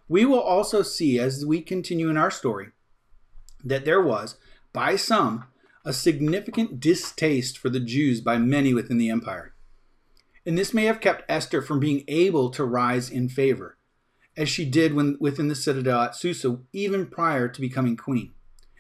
We 0.08 0.26
will 0.26 0.39
also 0.39 0.82
see 0.82 1.19
as 1.19 1.45
we 1.45 1.62
continue 1.62 2.10
in 2.10 2.17
our 2.17 2.32
story 2.32 2.69
that 3.63 3.84
there 3.84 4.02
was, 4.02 4.38
by 4.71 4.95
some, 4.95 5.45
a 5.84 5.91
significant 5.91 6.80
distaste 6.80 7.58
for 7.58 7.69
the 7.69 7.80
Jews 7.80 8.21
by 8.21 8.38
many 8.38 8.73
within 8.73 8.97
the 8.97 9.10
empire. 9.10 9.54
And 10.45 10.58
this 10.58 10.73
may 10.73 10.86
have 10.86 11.02
kept 11.02 11.30
Esther 11.30 11.62
from 11.62 11.80
being 11.80 12.06
able 12.08 12.50
to 12.52 12.63
rise 12.63 13.10
in 13.10 13.28
favor, 13.28 13.78
as 14.38 14.47
she 14.47 14.63
did 14.63 14.93
when, 14.93 15.17
within 15.19 15.50
the 15.50 15.56
citadel 15.56 16.02
at 16.04 16.15
Susa, 16.15 16.60
even 16.71 17.08
prior 17.08 17.50
to 17.50 17.62
becoming 17.62 17.97
queen. 17.97 18.34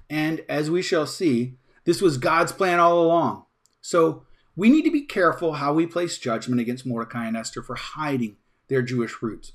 And 0.09 0.45
as 0.47 0.71
we 0.71 0.81
shall 0.81 1.05
see, 1.05 1.55
this 1.83 2.01
was 2.01 2.17
God's 2.17 2.53
plan 2.53 2.79
all 2.79 3.03
along. 3.03 3.46
So 3.81 4.23
we 4.55 4.69
need 4.69 4.83
to 4.83 4.91
be 4.91 5.03
careful 5.03 5.53
how 5.53 5.73
we 5.73 5.85
place 5.85 6.17
judgment 6.17 6.59
against 6.59 6.85
Mordecai 6.85 7.27
and 7.27 7.37
Esther 7.37 7.61
for 7.61 7.75
hiding 7.75 8.37
their 8.67 8.81
Jewish 8.81 9.21
roots. 9.21 9.53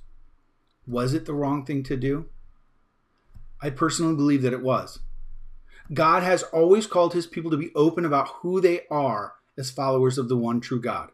Was 0.87 1.13
it 1.13 1.27
the 1.27 1.35
wrong 1.35 1.65
thing 1.65 1.83
to 1.85 1.97
do? 1.97 2.27
I 3.61 3.71
personally 3.71 4.15
believe 4.15 4.43
that 4.43 4.53
it 4.53 4.63
was. 4.63 5.01
God 5.93 6.23
has 6.23 6.43
always 6.45 6.87
called 6.87 7.15
his 7.15 7.27
people 7.27 7.51
to 7.51 7.57
be 7.57 7.73
open 7.75 8.05
about 8.05 8.29
who 8.29 8.61
they 8.61 8.83
are 8.91 9.35
as 9.59 9.71
followers 9.71 10.19
of 10.19 10.29
the 10.29 10.37
one 10.37 10.61
true 10.61 10.81
God, 10.81 11.11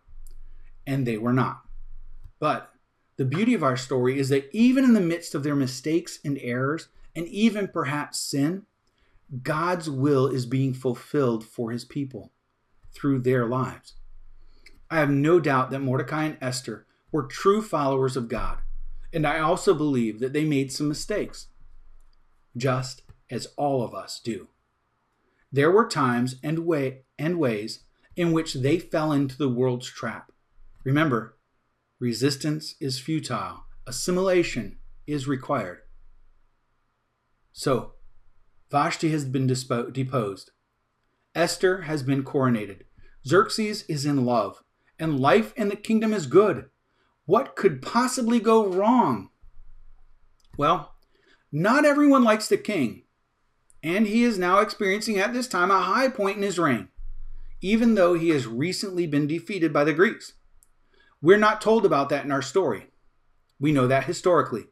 and 0.87 1.07
they 1.07 1.17
were 1.17 1.33
not. 1.33 1.63
But 2.39 2.71
the 3.17 3.25
beauty 3.25 3.55
of 3.55 3.63
our 3.63 3.77
story 3.77 4.19
is 4.19 4.29
that 4.29 4.49
even 4.53 4.85
in 4.85 4.93
the 4.93 5.01
midst 5.01 5.35
of 5.35 5.43
their 5.43 5.57
mistakes 5.57 6.19
and 6.25 6.39
errors, 6.41 6.89
and 7.17 7.27
even 7.29 7.69
perhaps 7.69 8.19
sin, 8.19 8.67
God's 9.43 9.91
will 9.91 10.27
is 10.27 10.47
being 10.47 10.73
fulfilled 10.73 11.45
for 11.45 11.71
his 11.71 11.85
people 11.85 12.33
through 12.99 13.21
their 13.21 13.47
lives. 13.47 13.95
I 14.91 14.99
have 14.99 15.11
no 15.11 15.39
doubt 15.39 15.71
that 15.71 15.81
Mordecai 15.81 16.25
and 16.25 16.39
Esther 16.41 16.87
were 17.13 17.25
true 17.25 17.63
followers 17.63 18.17
of 18.17 18.29
God, 18.29 18.59
and 19.13 19.27
I 19.27 19.39
also 19.39 19.75
believe 19.75 20.21
that 20.21 20.33
they 20.33 20.45
made 20.45 20.73
some 20.73 20.89
mistakes, 20.89 21.49
just 22.57 23.03
as 23.31 23.49
all 23.57 23.83
of 23.83 23.95
us 23.95 24.21
do. 24.23 24.49
There 25.53 25.71
were 25.71 25.87
times 25.87 26.37
and 26.43 26.61
way 26.61 27.03
and 27.19 27.39
ways 27.39 27.85
in 28.17 28.33
which 28.33 28.55
they 28.55 28.79
fell 28.79 29.13
into 29.13 29.39
the 29.39 29.49
world's 29.49 29.89
trap. 29.89 30.33
Remember, 30.85 31.39
resistance 32.01 32.75
is 32.81 32.99
futile, 32.99 33.65
assimilation 33.87 34.79
is 35.07 35.29
required. 35.29 35.81
So, 37.53 37.95
Vashti 38.71 39.11
has 39.11 39.25
been 39.25 39.47
deposed. 39.47 40.51
Esther 41.35 41.83
has 41.83 42.03
been 42.03 42.25
coronated. 42.25 42.83
Xerxes 43.27 43.83
is 43.83 44.07
in 44.07 44.25
love, 44.25 44.63
and 44.99 45.21
life 45.21 45.53
in 45.57 45.69
the 45.69 45.77
kingdom 45.77 46.13
is 46.13 46.27
good. 46.27 46.71
What 47.27 47.57
could 47.57 47.83
possibly 47.83 48.41
go 48.41 48.67
wrong? 48.67 49.31
Well, 50.57 50.95
not 51.53 51.85
everyone 51.85 52.25
likes 52.25 52.49
the 52.49 52.57
king, 52.57 53.05
and 53.83 54.07
he 54.07 54.23
is 54.23 54.39
now 54.39 54.61
experiencing 54.61 55.19
at 55.19 55.33
this 55.33 55.49
time 55.49 55.71
a 55.71 55.81
high 55.81 56.09
point 56.09 56.37
in 56.37 56.43
his 56.43 56.59
reign, 56.59 56.89
even 57.61 57.95
though 57.95 58.15
he 58.15 58.31
has 58.31 58.47
recently 58.47 59.07
been 59.07 59.27
defeated 59.27 59.73
by 59.73 59.85
the 59.85 59.93
Greeks. 59.93 60.35
We're 61.21 61.39
not 61.39 61.61
told 61.61 61.85
about 61.85 62.09
that 62.11 62.25
in 62.25 62.33
our 62.33 62.43
story. 62.43 62.89
We 63.61 63.73
know 63.73 63.87
that 63.87 64.05
historically. 64.05 64.67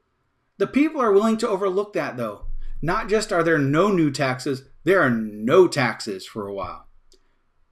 The 0.59 0.67
people 0.67 1.01
are 1.01 1.13
willing 1.13 1.37
to 1.39 1.49
overlook 1.49 1.93
that, 1.93 2.17
though. 2.17 2.47
Not 2.81 3.09
just 3.09 3.33
are 3.33 3.43
there 3.43 3.59
no 3.59 3.91
new 3.91 4.11
taxes, 4.11 4.63
there 4.85 5.01
are 5.01 5.11
no 5.11 5.67
taxes 5.67 6.27
for 6.27 6.47
a 6.47 6.55
while. 6.55 6.89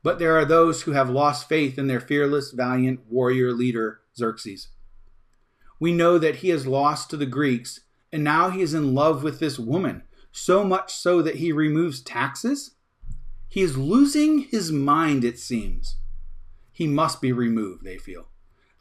But 0.04 0.18
there 0.18 0.36
are 0.36 0.44
those 0.44 0.82
who 0.82 0.92
have 0.92 1.08
lost 1.08 1.48
faith 1.48 1.78
in 1.78 1.86
their 1.86 1.98
fearless, 1.98 2.50
valiant 2.50 3.00
warrior 3.08 3.52
leader, 3.52 4.02
Xerxes. 4.14 4.68
We 5.80 5.92
know 5.92 6.18
that 6.18 6.36
he 6.36 6.50
has 6.50 6.66
lost 6.66 7.08
to 7.10 7.16
the 7.16 7.24
Greeks, 7.24 7.80
and 8.12 8.22
now 8.22 8.50
he 8.50 8.60
is 8.60 8.74
in 8.74 8.94
love 8.94 9.22
with 9.22 9.40
this 9.40 9.58
woman, 9.58 10.02
so 10.30 10.62
much 10.62 10.92
so 10.92 11.22
that 11.22 11.36
he 11.36 11.52
removes 11.52 12.02
taxes? 12.02 12.72
He 13.48 13.62
is 13.62 13.78
losing 13.78 14.40
his 14.40 14.70
mind, 14.70 15.24
it 15.24 15.38
seems. 15.38 15.96
He 16.70 16.86
must 16.86 17.22
be 17.22 17.32
removed, 17.32 17.82
they 17.82 17.96
feel. 17.96 18.28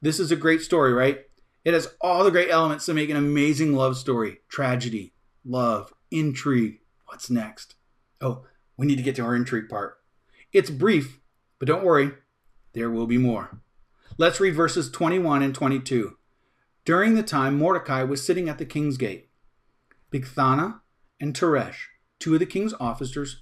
This 0.02 0.20
is 0.20 0.30
a 0.30 0.36
great 0.36 0.62
story, 0.62 0.92
right? 0.92 1.22
It 1.64 1.74
has 1.74 1.96
all 2.02 2.26
the 2.26 2.32
great 2.32 2.50
elements 2.50 2.86
to 2.88 2.94
make 2.94 3.10
an 3.10 3.16
amazing 3.16 3.74
love 3.74 3.96
story 3.96 4.40
tragedy, 4.50 5.14
love, 5.46 5.94
intrigue. 6.12 6.80
What's 7.06 7.30
next? 7.30 7.76
Oh, 8.20 8.46
we 8.76 8.86
need 8.86 8.98
to 8.98 9.04
get 9.04 9.16
to 9.16 9.24
our 9.24 9.38
intrigue 9.38 9.70
part. 9.70 10.03
It's 10.54 10.70
brief, 10.70 11.20
but 11.58 11.68
don't 11.68 11.84
worry, 11.84 12.12
there 12.74 12.92
will 12.92 13.08
be 13.08 13.18
more. 13.18 13.60
Let's 14.20 14.40
read 14.40 14.54
verses 14.54 14.92
21 14.92 15.42
and 15.42 15.56
22. 15.56 16.16
During 16.86 17.16
the 17.16 17.24
time 17.24 17.58
Mordecai 17.58 18.04
was 18.04 18.24
sitting 18.24 18.48
at 18.48 18.60
the 18.60 18.66
king's 18.66 18.98
gate, 18.98 19.32
Bigthana 20.12 20.82
and 21.20 21.34
Teresh, 21.34 21.88
two 22.20 22.36
of 22.36 22.40
the 22.40 22.46
king's 22.46 22.76
officers 22.80 23.42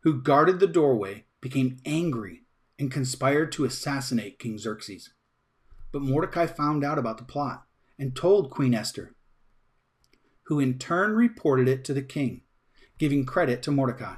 who 0.00 0.22
guarded 0.22 0.60
the 0.60 0.68
doorway, 0.68 1.24
became 1.40 1.78
angry 1.84 2.44
and 2.78 2.92
conspired 2.92 3.50
to 3.52 3.64
assassinate 3.64 4.38
King 4.38 4.56
Xerxes. 4.56 5.10
But 5.90 6.02
Mordecai 6.02 6.46
found 6.46 6.84
out 6.84 6.98
about 6.98 7.18
the 7.18 7.24
plot 7.24 7.64
and 7.98 8.14
told 8.14 8.50
Queen 8.50 8.72
Esther, 8.72 9.16
who 10.44 10.60
in 10.60 10.78
turn 10.78 11.16
reported 11.16 11.66
it 11.66 11.84
to 11.86 11.94
the 11.94 12.02
king, 12.02 12.42
giving 12.98 13.26
credit 13.26 13.62
to 13.64 13.72
Mordecai. 13.72 14.14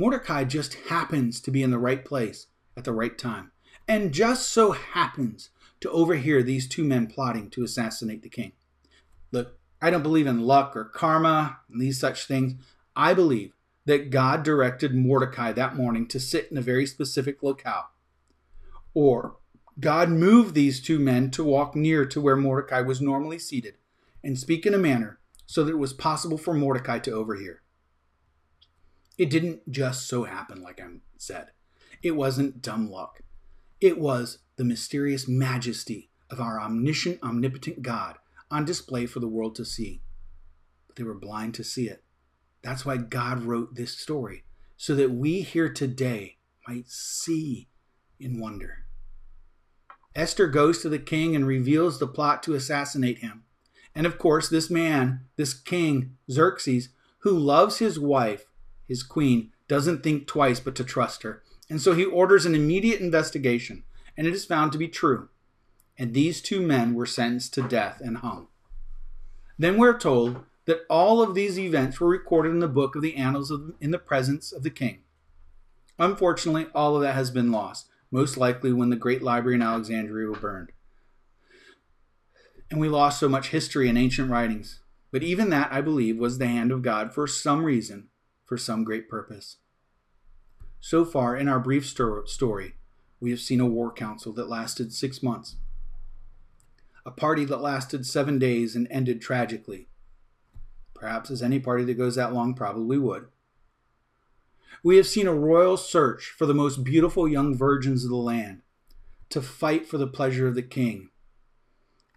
Mordecai 0.00 0.44
just 0.44 0.72
happens 0.88 1.42
to 1.42 1.50
be 1.50 1.62
in 1.62 1.70
the 1.70 1.78
right 1.78 2.02
place 2.02 2.46
at 2.74 2.84
the 2.84 2.92
right 2.94 3.18
time, 3.18 3.52
and 3.86 4.14
just 4.14 4.48
so 4.48 4.72
happens 4.72 5.50
to 5.80 5.90
overhear 5.90 6.42
these 6.42 6.66
two 6.66 6.84
men 6.84 7.06
plotting 7.06 7.50
to 7.50 7.64
assassinate 7.64 8.22
the 8.22 8.30
king. 8.30 8.52
Look, 9.30 9.58
I 9.82 9.90
don't 9.90 10.02
believe 10.02 10.26
in 10.26 10.40
luck 10.40 10.74
or 10.74 10.84
karma 10.86 11.58
and 11.70 11.78
these 11.78 12.00
such 12.00 12.24
things. 12.24 12.54
I 12.96 13.12
believe 13.12 13.52
that 13.84 14.08
God 14.08 14.42
directed 14.42 14.94
Mordecai 14.94 15.52
that 15.52 15.76
morning 15.76 16.08
to 16.08 16.18
sit 16.18 16.50
in 16.50 16.56
a 16.56 16.62
very 16.62 16.86
specific 16.86 17.42
locale. 17.42 17.90
Or 18.94 19.36
God 19.80 20.08
moved 20.08 20.54
these 20.54 20.80
two 20.80 20.98
men 20.98 21.30
to 21.32 21.44
walk 21.44 21.76
near 21.76 22.06
to 22.06 22.22
where 22.22 22.36
Mordecai 22.36 22.80
was 22.80 23.02
normally 23.02 23.38
seated 23.38 23.74
and 24.24 24.38
speak 24.38 24.64
in 24.64 24.72
a 24.72 24.78
manner 24.78 25.20
so 25.44 25.62
that 25.62 25.72
it 25.72 25.78
was 25.78 25.92
possible 25.92 26.38
for 26.38 26.54
Mordecai 26.54 27.00
to 27.00 27.10
overhear. 27.10 27.60
It 29.20 29.28
didn't 29.28 29.70
just 29.70 30.08
so 30.08 30.24
happen, 30.24 30.62
like 30.62 30.80
I 30.80 30.86
said. 31.18 31.48
It 32.02 32.12
wasn't 32.12 32.62
dumb 32.62 32.90
luck. 32.90 33.20
It 33.78 33.98
was 33.98 34.38
the 34.56 34.64
mysterious 34.64 35.28
majesty 35.28 36.08
of 36.30 36.40
our 36.40 36.58
omniscient, 36.58 37.22
omnipotent 37.22 37.82
God 37.82 38.16
on 38.50 38.64
display 38.64 39.04
for 39.04 39.20
the 39.20 39.28
world 39.28 39.54
to 39.56 39.64
see. 39.66 40.00
But 40.86 40.96
they 40.96 41.02
were 41.02 41.12
blind 41.12 41.52
to 41.56 41.64
see 41.64 41.86
it. 41.86 42.02
That's 42.62 42.86
why 42.86 42.96
God 42.96 43.42
wrote 43.42 43.74
this 43.74 43.98
story, 43.98 44.44
so 44.78 44.94
that 44.94 45.10
we 45.10 45.42
here 45.42 45.70
today 45.70 46.38
might 46.66 46.88
see 46.88 47.68
in 48.18 48.40
wonder. 48.40 48.86
Esther 50.14 50.46
goes 50.46 50.80
to 50.80 50.88
the 50.88 50.98
king 50.98 51.36
and 51.36 51.46
reveals 51.46 51.98
the 51.98 52.06
plot 52.06 52.42
to 52.44 52.54
assassinate 52.54 53.18
him. 53.18 53.44
And 53.94 54.06
of 54.06 54.16
course, 54.16 54.48
this 54.48 54.70
man, 54.70 55.26
this 55.36 55.52
king, 55.52 56.16
Xerxes, 56.30 56.88
who 57.18 57.32
loves 57.32 57.80
his 57.80 58.00
wife, 58.00 58.46
his 58.90 59.04
queen, 59.04 59.52
doesn't 59.68 60.02
think 60.02 60.26
twice 60.26 60.58
but 60.58 60.74
to 60.74 60.82
trust 60.82 61.22
her. 61.22 61.44
And 61.70 61.80
so 61.80 61.94
he 61.94 62.04
orders 62.04 62.44
an 62.44 62.56
immediate 62.56 63.00
investigation, 63.00 63.84
and 64.16 64.26
it 64.26 64.34
is 64.34 64.44
found 64.44 64.72
to 64.72 64.78
be 64.78 64.88
true. 64.88 65.28
And 65.96 66.12
these 66.12 66.42
two 66.42 66.60
men 66.60 66.94
were 66.94 67.06
sentenced 67.06 67.54
to 67.54 67.62
death 67.62 68.00
and 68.00 68.18
hung. 68.18 68.48
Then 69.56 69.78
we're 69.78 69.96
told 69.96 70.44
that 70.64 70.80
all 70.90 71.22
of 71.22 71.36
these 71.36 71.56
events 71.56 72.00
were 72.00 72.08
recorded 72.08 72.50
in 72.50 72.58
the 72.58 72.66
book 72.66 72.96
of 72.96 73.02
the 73.02 73.14
annals 73.14 73.52
of, 73.52 73.74
in 73.80 73.92
the 73.92 73.98
presence 73.98 74.50
of 74.50 74.64
the 74.64 74.70
king. 74.70 74.98
Unfortunately, 76.00 76.66
all 76.74 76.96
of 76.96 77.02
that 77.02 77.14
has 77.14 77.30
been 77.30 77.52
lost, 77.52 77.86
most 78.10 78.36
likely 78.36 78.72
when 78.72 78.90
the 78.90 78.96
great 78.96 79.22
library 79.22 79.54
in 79.54 79.62
Alexandria 79.62 80.28
was 80.28 80.38
burned. 80.38 80.72
And 82.70 82.80
we 82.80 82.88
lost 82.88 83.20
so 83.20 83.28
much 83.28 83.50
history 83.50 83.88
and 83.88 83.96
ancient 83.96 84.30
writings. 84.30 84.80
But 85.12 85.22
even 85.22 85.50
that, 85.50 85.72
I 85.72 85.80
believe, 85.80 86.18
was 86.18 86.38
the 86.38 86.48
hand 86.48 86.72
of 86.72 86.82
God 86.82 87.14
for 87.14 87.28
some 87.28 87.64
reason, 87.64 88.08
for 88.50 88.58
some 88.58 88.82
great 88.82 89.08
purpose. 89.08 89.58
So 90.80 91.04
far, 91.04 91.36
in 91.36 91.46
our 91.46 91.60
brief 91.60 91.86
story, 91.86 92.74
we 93.20 93.30
have 93.30 93.38
seen 93.38 93.60
a 93.60 93.66
war 93.66 93.92
council 93.92 94.32
that 94.32 94.48
lasted 94.48 94.92
six 94.92 95.22
months, 95.22 95.54
a 97.06 97.12
party 97.12 97.44
that 97.44 97.60
lasted 97.60 98.04
seven 98.04 98.40
days 98.40 98.74
and 98.74 98.88
ended 98.90 99.20
tragically, 99.20 99.86
perhaps 100.94 101.30
as 101.30 101.44
any 101.44 101.60
party 101.60 101.84
that 101.84 101.94
goes 101.94 102.16
that 102.16 102.32
long 102.32 102.54
probably 102.54 102.98
would. 102.98 103.28
We 104.82 104.96
have 104.96 105.06
seen 105.06 105.28
a 105.28 105.32
royal 105.32 105.76
search 105.76 106.34
for 106.36 106.44
the 106.44 106.52
most 106.52 106.82
beautiful 106.82 107.28
young 107.28 107.54
virgins 107.54 108.02
of 108.02 108.10
the 108.10 108.16
land 108.16 108.62
to 109.28 109.40
fight 109.40 109.86
for 109.86 109.96
the 109.96 110.08
pleasure 110.08 110.48
of 110.48 110.56
the 110.56 110.62
king. 110.62 111.10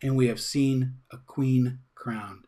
And 0.02 0.16
we 0.16 0.30
have 0.30 0.40
seen 0.40 0.96
a 1.12 1.18
queen 1.18 1.82
crowned, 1.94 2.48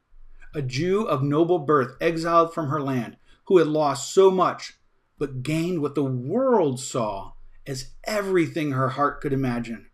a 0.55 0.63
Jew 0.63 1.03
of 1.03 1.21
noble 1.21 1.59
birth 1.59 1.95
exiled 2.01 2.51
from 2.51 2.69
her 2.69 2.81
land, 2.81 3.17
who 3.45 3.57
had 3.57 3.67
lost 3.67 4.13
so 4.13 4.29
much 4.31 4.79
but 5.17 5.43
gained 5.43 5.81
what 5.81 5.95
the 5.95 6.03
world 6.03 6.79
saw 6.79 7.33
as 7.65 7.91
everything 8.03 8.71
her 8.71 8.89
heart 8.89 9.21
could 9.21 9.33
imagine. 9.33 9.87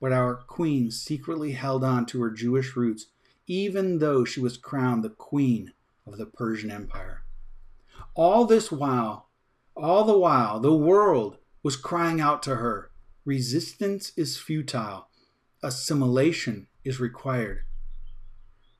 But 0.00 0.12
our 0.12 0.34
queen 0.34 0.90
secretly 0.90 1.52
held 1.52 1.84
on 1.84 2.06
to 2.06 2.20
her 2.22 2.30
Jewish 2.30 2.76
roots, 2.76 3.06
even 3.46 3.98
though 3.98 4.24
she 4.24 4.40
was 4.40 4.56
crowned 4.56 5.02
the 5.02 5.10
queen 5.10 5.72
of 6.06 6.18
the 6.18 6.26
Persian 6.26 6.70
Empire. 6.70 7.22
All 8.14 8.44
this 8.44 8.70
while, 8.70 9.28
all 9.74 10.04
the 10.04 10.18
while, 10.18 10.60
the 10.60 10.74
world 10.74 11.38
was 11.62 11.76
crying 11.76 12.20
out 12.20 12.42
to 12.44 12.56
her 12.56 12.90
resistance 13.24 14.12
is 14.16 14.38
futile, 14.38 15.08
assimilation 15.62 16.68
is 16.84 17.00
required. 17.00 17.64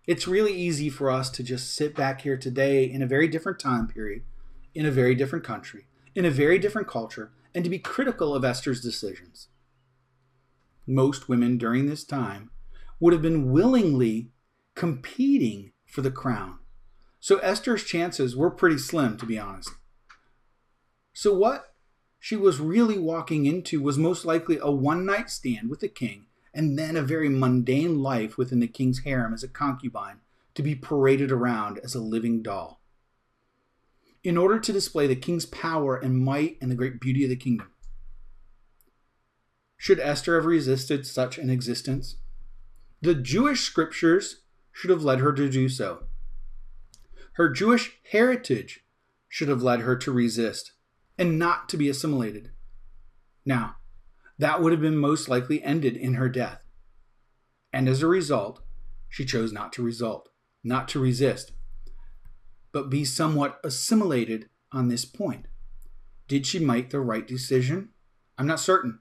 It's 0.06 0.28
really 0.28 0.52
easy 0.52 0.88
for 0.88 1.10
us 1.10 1.30
to 1.30 1.42
just 1.42 1.74
sit 1.74 1.96
back 1.96 2.20
here 2.20 2.36
today 2.36 2.84
in 2.84 3.02
a 3.02 3.08
very 3.08 3.26
different 3.26 3.58
time 3.58 3.88
period, 3.88 4.22
in 4.72 4.86
a 4.86 4.90
very 4.92 5.16
different 5.16 5.44
country, 5.44 5.86
in 6.14 6.24
a 6.24 6.30
very 6.30 6.60
different 6.60 6.86
culture, 6.86 7.32
and 7.52 7.64
to 7.64 7.70
be 7.70 7.80
critical 7.80 8.32
of 8.32 8.44
Esther's 8.44 8.80
decisions. 8.80 9.48
Most 10.86 11.28
women 11.28 11.58
during 11.58 11.86
this 11.86 12.04
time 12.04 12.50
would 13.00 13.12
have 13.12 13.22
been 13.22 13.50
willingly 13.50 14.30
competing 14.76 15.72
for 15.84 16.02
the 16.02 16.10
crown. 16.12 16.60
So 17.18 17.38
Esther's 17.38 17.82
chances 17.82 18.36
were 18.36 18.50
pretty 18.50 18.78
slim, 18.78 19.16
to 19.16 19.26
be 19.26 19.40
honest. 19.40 19.70
So, 21.12 21.34
what 21.34 21.74
she 22.20 22.36
was 22.36 22.60
really 22.60 22.98
walking 22.98 23.46
into 23.46 23.80
was 23.80 23.98
most 23.98 24.24
likely 24.24 24.58
a 24.60 24.70
one 24.70 25.04
night 25.04 25.30
stand 25.30 25.68
with 25.68 25.80
the 25.80 25.88
king 25.88 26.25
and 26.56 26.78
then 26.78 26.96
a 26.96 27.02
very 27.02 27.28
mundane 27.28 28.02
life 28.02 28.38
within 28.38 28.60
the 28.60 28.66
king's 28.66 29.00
harem 29.00 29.34
as 29.34 29.42
a 29.42 29.48
concubine 29.48 30.20
to 30.54 30.62
be 30.62 30.74
paraded 30.74 31.30
around 31.30 31.78
as 31.84 31.94
a 31.94 32.00
living 32.00 32.42
doll 32.42 32.80
in 34.24 34.38
order 34.38 34.58
to 34.58 34.72
display 34.72 35.06
the 35.06 35.14
king's 35.14 35.44
power 35.44 35.96
and 35.96 36.18
might 36.18 36.56
and 36.60 36.70
the 36.70 36.74
great 36.74 36.98
beauty 36.98 37.22
of 37.22 37.30
the 37.30 37.36
kingdom. 37.36 37.70
Should 39.76 40.00
Esther 40.00 40.34
have 40.36 40.46
resisted 40.46 41.06
such 41.06 41.36
an 41.36 41.50
existence? 41.50 42.16
The 43.02 43.14
Jewish 43.14 43.60
scriptures 43.60 44.40
should 44.72 44.90
have 44.90 45.04
led 45.04 45.20
her 45.20 45.34
to 45.34 45.50
do 45.50 45.68
so. 45.68 46.04
Her 47.34 47.50
Jewish 47.50 47.98
heritage 48.10 48.80
should 49.28 49.48
have 49.48 49.62
led 49.62 49.80
her 49.80 49.94
to 49.96 50.10
resist 50.10 50.72
and 51.18 51.38
not 51.38 51.68
to 51.68 51.76
be 51.76 51.90
assimilated. 51.90 52.50
Now, 53.44 53.76
that 54.38 54.62
would 54.62 54.72
have 54.72 54.80
been 54.80 54.96
most 54.96 55.28
likely 55.28 55.62
ended 55.62 55.96
in 55.96 56.14
her 56.14 56.28
death. 56.28 56.60
And 57.72 57.88
as 57.88 58.02
a 58.02 58.06
result, 58.06 58.62
she 59.08 59.24
chose 59.24 59.52
not 59.52 59.72
to 59.74 59.82
result, 59.82 60.28
not 60.62 60.88
to 60.88 61.00
resist, 61.00 61.52
but 62.72 62.90
be 62.90 63.04
somewhat 63.04 63.58
assimilated 63.64 64.48
on 64.72 64.88
this 64.88 65.04
point. 65.04 65.46
Did 66.28 66.46
she 66.46 66.58
make 66.58 66.90
the 66.90 67.00
right 67.00 67.26
decision? 67.26 67.90
I'm 68.36 68.46
not 68.46 68.60
certain. 68.60 69.00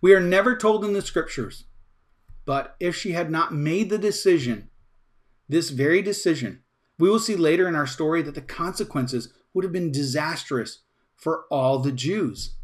We 0.00 0.14
are 0.14 0.20
never 0.20 0.56
told 0.56 0.84
in 0.84 0.92
the 0.92 1.02
scriptures. 1.02 1.64
But 2.46 2.76
if 2.78 2.94
she 2.94 3.12
had 3.12 3.30
not 3.30 3.54
made 3.54 3.90
the 3.90 3.98
decision, 3.98 4.70
this 5.48 5.70
very 5.70 6.02
decision, 6.02 6.62
we 6.98 7.08
will 7.08 7.18
see 7.18 7.36
later 7.36 7.68
in 7.68 7.74
our 7.74 7.86
story 7.86 8.22
that 8.22 8.34
the 8.34 8.40
consequences 8.40 9.32
would 9.52 9.64
have 9.64 9.72
been 9.72 9.92
disastrous 9.92 10.82
for 11.16 11.44
all 11.50 11.78
the 11.78 11.92
Jews. 11.92 12.54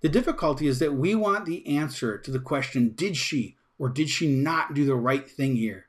The 0.00 0.08
difficulty 0.08 0.66
is 0.66 0.78
that 0.78 0.94
we 0.94 1.14
want 1.14 1.44
the 1.44 1.66
answer 1.66 2.16
to 2.18 2.30
the 2.30 2.38
question 2.38 2.92
did 2.94 3.16
she 3.16 3.56
or 3.78 3.88
did 3.88 4.08
she 4.08 4.28
not 4.28 4.74
do 4.74 4.84
the 4.84 4.94
right 4.94 5.28
thing 5.28 5.56
here? 5.56 5.86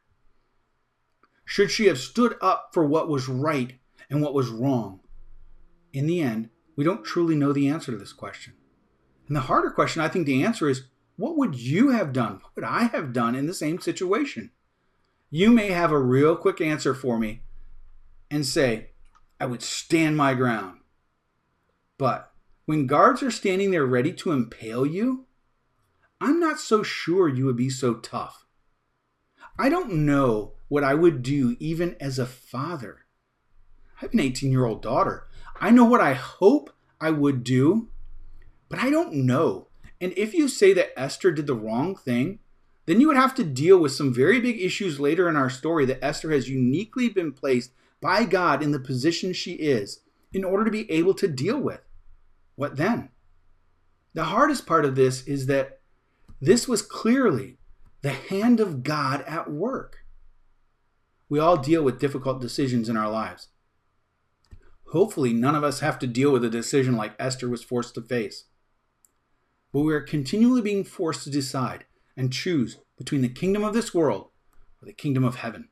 Should 1.45 1.71
she 1.71 1.87
have 1.87 1.99
stood 1.99 2.35
up 2.41 2.69
for 2.73 2.85
what 2.85 3.09
was 3.09 3.27
right 3.27 3.73
and 4.09 4.21
what 4.21 4.33
was 4.33 4.49
wrong? 4.49 5.01
In 5.93 6.07
the 6.07 6.21
end, 6.21 6.49
we 6.75 6.83
don't 6.83 7.03
truly 7.03 7.35
know 7.35 7.51
the 7.51 7.67
answer 7.67 7.91
to 7.91 7.97
this 7.97 8.13
question. 8.13 8.53
And 9.27 9.35
the 9.35 9.41
harder 9.41 9.69
question, 9.69 10.01
I 10.01 10.07
think 10.07 10.25
the 10.25 10.43
answer 10.43 10.69
is 10.69 10.85
what 11.15 11.37
would 11.37 11.55
you 11.55 11.89
have 11.89 12.13
done? 12.13 12.33
What 12.35 12.55
would 12.55 12.65
I 12.65 12.83
have 12.83 13.13
done 13.13 13.35
in 13.35 13.47
the 13.47 13.53
same 13.53 13.79
situation? 13.79 14.51
You 15.29 15.51
may 15.51 15.67
have 15.67 15.91
a 15.91 15.99
real 15.99 16.35
quick 16.35 16.59
answer 16.59 16.93
for 16.93 17.19
me 17.19 17.43
and 18.29 18.45
say, 18.45 18.91
I 19.39 19.45
would 19.45 19.61
stand 19.61 20.17
my 20.17 20.33
ground. 20.33 20.79
But 21.97 22.30
when 22.71 22.87
guards 22.87 23.21
are 23.21 23.29
standing 23.29 23.71
there 23.71 23.85
ready 23.85 24.13
to 24.13 24.31
impale 24.31 24.85
you, 24.85 25.25
I'm 26.21 26.39
not 26.39 26.57
so 26.57 26.83
sure 26.83 27.27
you 27.27 27.43
would 27.43 27.57
be 27.57 27.69
so 27.69 27.95
tough. 27.95 28.45
I 29.59 29.67
don't 29.67 29.91
know 30.05 30.53
what 30.69 30.81
I 30.81 30.93
would 30.93 31.21
do 31.21 31.57
even 31.59 31.97
as 31.99 32.17
a 32.17 32.25
father. 32.25 32.99
I 33.97 34.05
have 34.05 34.13
an 34.13 34.21
18 34.21 34.53
year 34.53 34.63
old 34.63 34.81
daughter. 34.81 35.27
I 35.59 35.69
know 35.69 35.83
what 35.83 35.99
I 35.99 36.13
hope 36.13 36.69
I 37.01 37.09
would 37.09 37.43
do, 37.43 37.89
but 38.69 38.79
I 38.79 38.89
don't 38.89 39.15
know. 39.15 39.67
And 39.99 40.13
if 40.15 40.33
you 40.33 40.47
say 40.47 40.71
that 40.71 40.97
Esther 40.97 41.33
did 41.33 41.47
the 41.47 41.53
wrong 41.53 41.93
thing, 41.93 42.39
then 42.85 43.01
you 43.01 43.07
would 43.07 43.17
have 43.17 43.35
to 43.35 43.43
deal 43.43 43.79
with 43.79 43.91
some 43.91 44.13
very 44.13 44.39
big 44.39 44.61
issues 44.61 44.97
later 44.97 45.27
in 45.27 45.35
our 45.35 45.49
story 45.49 45.85
that 45.87 46.01
Esther 46.01 46.31
has 46.31 46.47
uniquely 46.47 47.09
been 47.09 47.33
placed 47.33 47.73
by 47.99 48.23
God 48.23 48.63
in 48.63 48.71
the 48.71 48.79
position 48.79 49.33
she 49.33 49.55
is 49.55 49.99
in 50.31 50.45
order 50.45 50.63
to 50.63 50.71
be 50.71 50.89
able 50.89 51.15
to 51.15 51.27
deal 51.27 51.59
with. 51.59 51.81
What 52.55 52.77
then? 52.77 53.09
The 54.13 54.25
hardest 54.25 54.65
part 54.65 54.85
of 54.85 54.95
this 54.95 55.25
is 55.25 55.45
that 55.45 55.79
this 56.39 56.67
was 56.67 56.81
clearly 56.81 57.57
the 58.01 58.11
hand 58.11 58.59
of 58.59 58.83
God 58.83 59.21
at 59.27 59.49
work. 59.49 59.99
We 61.29 61.39
all 61.39 61.57
deal 61.57 61.83
with 61.83 61.99
difficult 61.99 62.41
decisions 62.41 62.89
in 62.89 62.97
our 62.97 63.09
lives. 63.09 63.49
Hopefully, 64.91 65.31
none 65.31 65.55
of 65.55 65.63
us 65.63 65.79
have 65.79 65.97
to 65.99 66.07
deal 66.07 66.31
with 66.31 66.43
a 66.43 66.49
decision 66.49 66.97
like 66.97 67.13
Esther 67.17 67.47
was 67.47 67.63
forced 67.63 67.95
to 67.95 68.01
face. 68.01 68.45
But 69.71 69.81
we 69.81 69.93
are 69.93 70.01
continually 70.01 70.61
being 70.61 70.83
forced 70.83 71.23
to 71.23 71.29
decide 71.29 71.85
and 72.17 72.33
choose 72.33 72.79
between 72.97 73.21
the 73.21 73.29
kingdom 73.29 73.63
of 73.63 73.73
this 73.73 73.93
world 73.93 74.31
or 74.81 74.85
the 74.85 74.93
kingdom 74.93 75.23
of 75.23 75.35
heaven. 75.37 75.69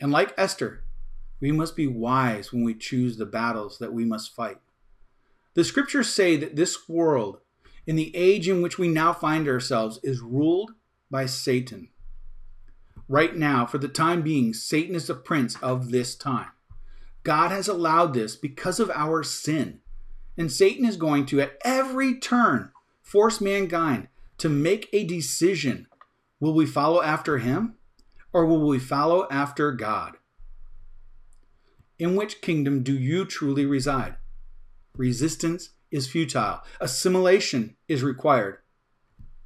And 0.00 0.10
like 0.10 0.34
Esther, 0.36 0.84
we 1.40 1.52
must 1.52 1.76
be 1.76 1.86
wise 1.86 2.52
when 2.52 2.64
we 2.64 2.74
choose 2.74 3.16
the 3.16 3.26
battles 3.26 3.78
that 3.78 3.92
we 3.92 4.04
must 4.04 4.34
fight. 4.34 4.58
The 5.54 5.64
scriptures 5.64 6.08
say 6.08 6.36
that 6.36 6.56
this 6.56 6.88
world, 6.88 7.38
in 7.86 7.96
the 7.96 8.14
age 8.16 8.48
in 8.48 8.60
which 8.60 8.78
we 8.78 8.88
now 8.88 9.12
find 9.12 9.46
ourselves, 9.48 10.00
is 10.02 10.20
ruled 10.20 10.72
by 11.10 11.26
Satan. 11.26 11.90
Right 13.08 13.36
now, 13.36 13.64
for 13.66 13.78
the 13.78 13.88
time 13.88 14.22
being, 14.22 14.52
Satan 14.52 14.94
is 14.94 15.06
the 15.06 15.14
prince 15.14 15.56
of 15.62 15.90
this 15.90 16.16
time. 16.16 16.50
God 17.22 17.50
has 17.50 17.68
allowed 17.68 18.14
this 18.14 18.34
because 18.34 18.80
of 18.80 18.90
our 18.90 19.22
sin. 19.22 19.80
And 20.36 20.50
Satan 20.50 20.84
is 20.84 20.96
going 20.96 21.26
to, 21.26 21.40
at 21.40 21.56
every 21.64 22.18
turn, 22.18 22.72
force 23.02 23.40
mankind 23.40 24.08
to 24.38 24.48
make 24.48 24.88
a 24.92 25.04
decision. 25.04 25.86
Will 26.40 26.54
we 26.54 26.66
follow 26.66 27.00
after 27.00 27.38
him 27.38 27.76
or 28.32 28.44
will 28.44 28.66
we 28.66 28.80
follow 28.80 29.28
after 29.30 29.70
God? 29.70 30.16
In 31.98 32.16
which 32.16 32.40
kingdom 32.40 32.82
do 32.82 32.92
you 32.92 33.24
truly 33.24 33.64
reside? 33.64 34.16
Resistance 34.96 35.70
is 35.90 36.08
futile, 36.08 36.62
assimilation 36.80 37.76
is 37.88 38.02
required. 38.02 38.58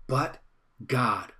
But 0.06 0.38
God. 0.86 1.32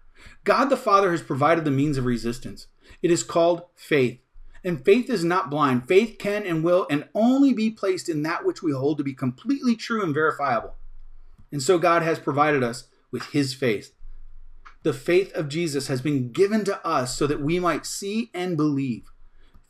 God 0.44 0.66
the 0.66 0.76
Father 0.76 1.10
has 1.10 1.22
provided 1.22 1.64
the 1.64 1.70
means 1.70 1.96
of 1.96 2.04
resistance. 2.04 2.66
It 3.02 3.10
is 3.10 3.22
called 3.22 3.62
faith. 3.74 4.20
And 4.64 4.84
faith 4.84 5.08
is 5.08 5.24
not 5.24 5.50
blind. 5.50 5.86
Faith 5.86 6.16
can 6.18 6.44
and 6.44 6.64
will 6.64 6.86
and 6.90 7.08
only 7.14 7.52
be 7.52 7.70
placed 7.70 8.08
in 8.08 8.22
that 8.22 8.44
which 8.44 8.62
we 8.62 8.72
hold 8.72 8.98
to 8.98 9.04
be 9.04 9.14
completely 9.14 9.76
true 9.76 10.02
and 10.02 10.12
verifiable. 10.12 10.74
And 11.52 11.62
so 11.62 11.78
God 11.78 12.02
has 12.02 12.18
provided 12.18 12.62
us 12.62 12.88
with 13.10 13.24
his 13.26 13.54
faith. 13.54 13.94
The 14.82 14.92
faith 14.92 15.32
of 15.34 15.48
Jesus 15.48 15.88
has 15.88 16.00
been 16.00 16.32
given 16.32 16.64
to 16.64 16.84
us 16.86 17.16
so 17.16 17.26
that 17.26 17.40
we 17.40 17.60
might 17.60 17.86
see 17.86 18.30
and 18.34 18.56
believe. 18.56 19.10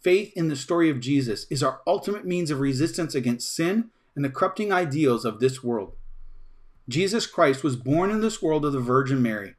faith 0.00 0.32
in 0.36 0.48
the 0.48 0.56
story 0.56 0.90
of 0.90 1.00
Jesus 1.00 1.46
is 1.50 1.62
our 1.62 1.80
ultimate 1.86 2.24
means 2.24 2.50
of 2.50 2.60
resistance 2.60 3.14
against 3.14 3.54
sin 3.54 3.90
and 4.18 4.24
the 4.24 4.30
corrupting 4.30 4.72
ideals 4.72 5.24
of 5.24 5.38
this 5.38 5.62
world. 5.62 5.92
Jesus 6.88 7.24
Christ 7.24 7.62
was 7.62 7.76
born 7.76 8.10
in 8.10 8.20
this 8.20 8.42
world 8.42 8.64
of 8.64 8.72
the 8.72 8.80
Virgin 8.80 9.22
Mary. 9.22 9.54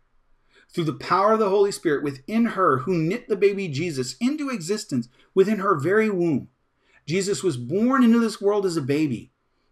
Through 0.67 0.84
the 0.84 0.93
power 0.93 1.32
of 1.32 1.39
the 1.39 1.48
Holy 1.48 1.72
Spirit 1.72 2.04
within 2.04 2.48
her, 2.48 2.80
who 2.80 2.93
knit 2.93 3.30
the 3.30 3.38
baby 3.38 3.69
Jesus 3.69 4.17
into 4.19 4.50
existence 4.50 5.08
within 5.34 5.60
her 5.60 5.80
very 5.80 6.10
womb, 6.10 6.50
Jesus 7.06 7.41
was 7.41 7.56
born 7.56 8.04
into 8.04 8.19
this 8.19 8.41
world 8.41 8.65
as 8.65 8.76
a 8.76 8.82
baby, 8.82 9.32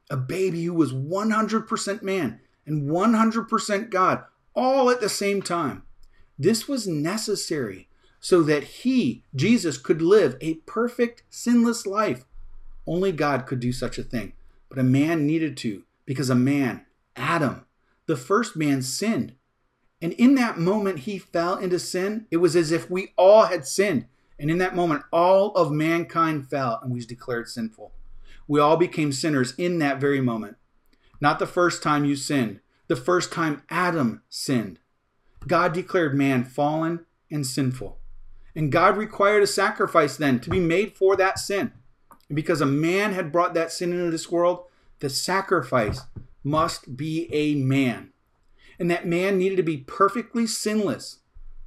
a 0.10 0.16
baby 0.16 0.64
who 0.64 0.74
was 0.74 0.94
100% 0.94 2.02
man 2.02 2.40
and 2.66 2.90
100% 2.90 3.90
God, 3.90 4.24
all 4.54 4.90
at 4.90 5.02
the 5.02 5.10
same 5.10 5.42
time. 5.42 5.84
This 6.40 6.70
was 6.70 6.88
necessary 6.88 7.90
so 8.22 8.42
that 8.44 8.64
he, 8.64 9.26
Jesus, 9.36 9.78
could 9.78 10.02
live 10.02 10.38
a 10.40 10.54
perfect, 10.66 11.24
sinless 11.30 11.86
life. 11.86 12.24
Only 12.88 13.12
God 13.12 13.46
could 13.46 13.60
do 13.60 13.74
such 13.74 13.98
a 13.98 14.04
thing, 14.04 14.32
but 14.70 14.80
a 14.80 14.84
man 14.84 15.26
needed 15.26 15.58
to 15.58 15.84
because 16.06 16.30
a 16.30 16.36
man, 16.36 16.86
Adam, 17.16 17.66
the 18.06 18.18
first 18.18 18.56
man, 18.56 18.82
sinned. 18.82 19.36
And 20.02 20.14
in 20.14 20.36
that 20.36 20.60
moment, 20.60 21.00
he 21.00 21.18
fell 21.18 21.58
into 21.58 21.80
sin. 21.80 22.28
It 22.32 22.38
was 22.38 22.56
as 22.56 22.72
if 22.72 22.90
we 22.90 23.14
all 23.18 23.46
had 23.46 23.66
sinned. 23.66 24.06
And 24.40 24.52
in 24.52 24.60
that 24.60 24.76
moment, 24.76 25.04
all 25.12 25.52
of 25.54 25.72
mankind 25.72 26.50
fell 26.50 26.80
and 26.84 26.94
was 26.94 27.06
declared 27.06 27.50
sinful. 27.50 27.92
We 28.48 28.60
all 28.60 28.78
became 28.78 29.12
sinners 29.12 29.54
in 29.58 29.80
that 29.80 30.00
very 30.00 30.22
moment. 30.22 30.58
Not 31.20 31.40
the 31.40 31.48
first 31.48 31.82
time 31.82 32.06
you 32.06 32.16
sinned, 32.16 32.60
the 32.88 32.96
first 32.96 33.32
time 33.32 33.64
Adam 33.70 34.22
sinned. 34.30 34.80
God 35.48 35.74
declared 35.74 36.16
man 36.16 36.44
fallen 36.44 37.06
and 37.32 37.46
sinful. 37.46 37.98
And 38.56 38.72
God 38.72 38.98
required 38.98 39.44
a 39.44 39.48
sacrifice 39.48 40.18
then 40.18 40.40
to 40.42 40.50
be 40.50 40.60
made 40.60 40.96
for 40.96 41.16
that 41.16 41.40
sin. 41.40 41.74
And 42.30 42.36
because 42.36 42.62
a 42.62 42.66
man 42.66 43.14
had 43.14 43.32
brought 43.32 43.54
that 43.54 43.72
sin 43.72 43.92
into 43.92 44.12
this 44.12 44.32
world, 44.32 44.66
the 45.00 45.10
sacrifice 45.10 46.02
must 46.44 46.98
be 46.98 47.30
a 47.34 47.56
man. 47.56 48.12
And 48.80 48.92
that 48.92 49.08
man 49.08 49.38
needed 49.38 49.56
to 49.58 49.64
be 49.64 49.78
perfectly 49.78 50.46
sinless. 50.48 51.20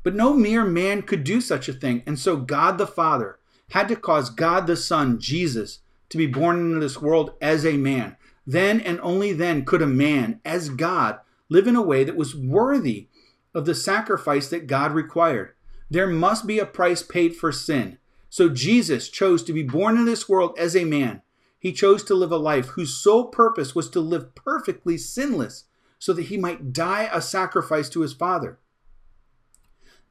But 0.02 0.14
no 0.14 0.34
mere 0.34 0.64
man 0.64 1.02
could 1.02 1.24
do 1.24 1.40
such 1.40 1.68
a 1.68 1.72
thing. 1.72 2.02
And 2.06 2.18
so 2.18 2.36
God 2.36 2.78
the 2.78 2.86
Father 2.86 3.38
had 3.70 3.88
to 3.88 3.96
cause 3.96 4.30
God 4.30 4.66
the 4.66 4.76
Son, 4.76 5.18
Jesus, 5.18 5.80
to 6.08 6.18
be 6.18 6.26
born 6.26 6.58
into 6.58 6.80
this 6.80 7.00
world 7.00 7.34
as 7.40 7.64
a 7.64 7.76
man. 7.76 8.16
Then 8.46 8.80
and 8.80 9.00
only 9.00 9.32
then 9.32 9.64
could 9.64 9.82
a 9.82 9.86
man, 9.86 10.40
as 10.44 10.70
God, 10.70 11.20
live 11.48 11.66
in 11.66 11.76
a 11.76 11.82
way 11.82 12.04
that 12.04 12.16
was 12.16 12.34
worthy 12.34 13.08
of 13.54 13.64
the 13.64 13.74
sacrifice 13.74 14.48
that 14.48 14.66
God 14.66 14.92
required. 14.92 15.52
There 15.88 16.06
must 16.06 16.46
be 16.46 16.58
a 16.58 16.66
price 16.66 17.02
paid 17.02 17.36
for 17.36 17.52
sin. 17.52 17.98
So 18.30 18.48
Jesus 18.48 19.08
chose 19.08 19.42
to 19.42 19.52
be 19.52 19.64
born 19.64 19.98
in 19.98 20.06
this 20.06 20.28
world 20.28 20.54
as 20.56 20.76
a 20.76 20.84
man. 20.84 21.22
He 21.58 21.72
chose 21.72 22.04
to 22.04 22.14
live 22.14 22.30
a 22.30 22.36
life 22.36 22.68
whose 22.68 22.96
sole 22.96 23.26
purpose 23.26 23.74
was 23.74 23.90
to 23.90 24.00
live 24.00 24.34
perfectly 24.36 24.96
sinless 24.96 25.64
so 25.98 26.12
that 26.14 26.26
he 26.26 26.38
might 26.38 26.72
die 26.72 27.10
a 27.12 27.20
sacrifice 27.20 27.88
to 27.90 28.00
his 28.00 28.14
Father. 28.14 28.58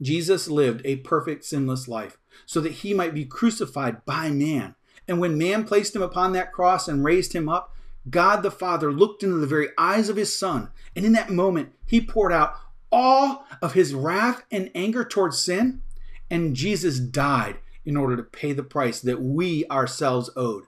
Jesus 0.01 0.47
lived 0.47 0.81
a 0.85 0.97
perfect 0.97 1.45
sinless 1.45 1.87
life 1.87 2.17
so 2.45 2.59
that 2.61 2.73
he 2.73 2.93
might 2.93 3.13
be 3.13 3.25
crucified 3.25 4.05
by 4.05 4.29
man. 4.29 4.75
And 5.07 5.19
when 5.19 5.37
man 5.37 5.63
placed 5.63 5.95
him 5.95 6.01
upon 6.01 6.33
that 6.33 6.51
cross 6.51 6.87
and 6.87 7.03
raised 7.03 7.33
him 7.33 7.49
up, 7.49 7.73
God 8.09 8.43
the 8.43 8.51
Father 8.51 8.91
looked 8.91 9.23
into 9.23 9.37
the 9.37 9.47
very 9.47 9.69
eyes 9.77 10.09
of 10.09 10.15
his 10.15 10.37
Son, 10.37 10.69
and 10.95 11.05
in 11.05 11.11
that 11.13 11.29
moment, 11.29 11.73
he 11.85 11.99
poured 11.99 12.31
out 12.31 12.55
all 12.91 13.45
of 13.61 13.73
his 13.73 13.93
wrath 13.93 14.43
and 14.51 14.71
anger 14.73 15.03
towards 15.03 15.39
sin, 15.39 15.81
and 16.29 16.55
Jesus 16.55 16.99
died 16.99 17.57
in 17.89 17.97
order 17.97 18.15
to 18.15 18.21
pay 18.21 18.53
the 18.53 18.61
price 18.61 19.01
that 19.01 19.19
we 19.19 19.65
ourselves 19.65 20.29
owed. 20.35 20.65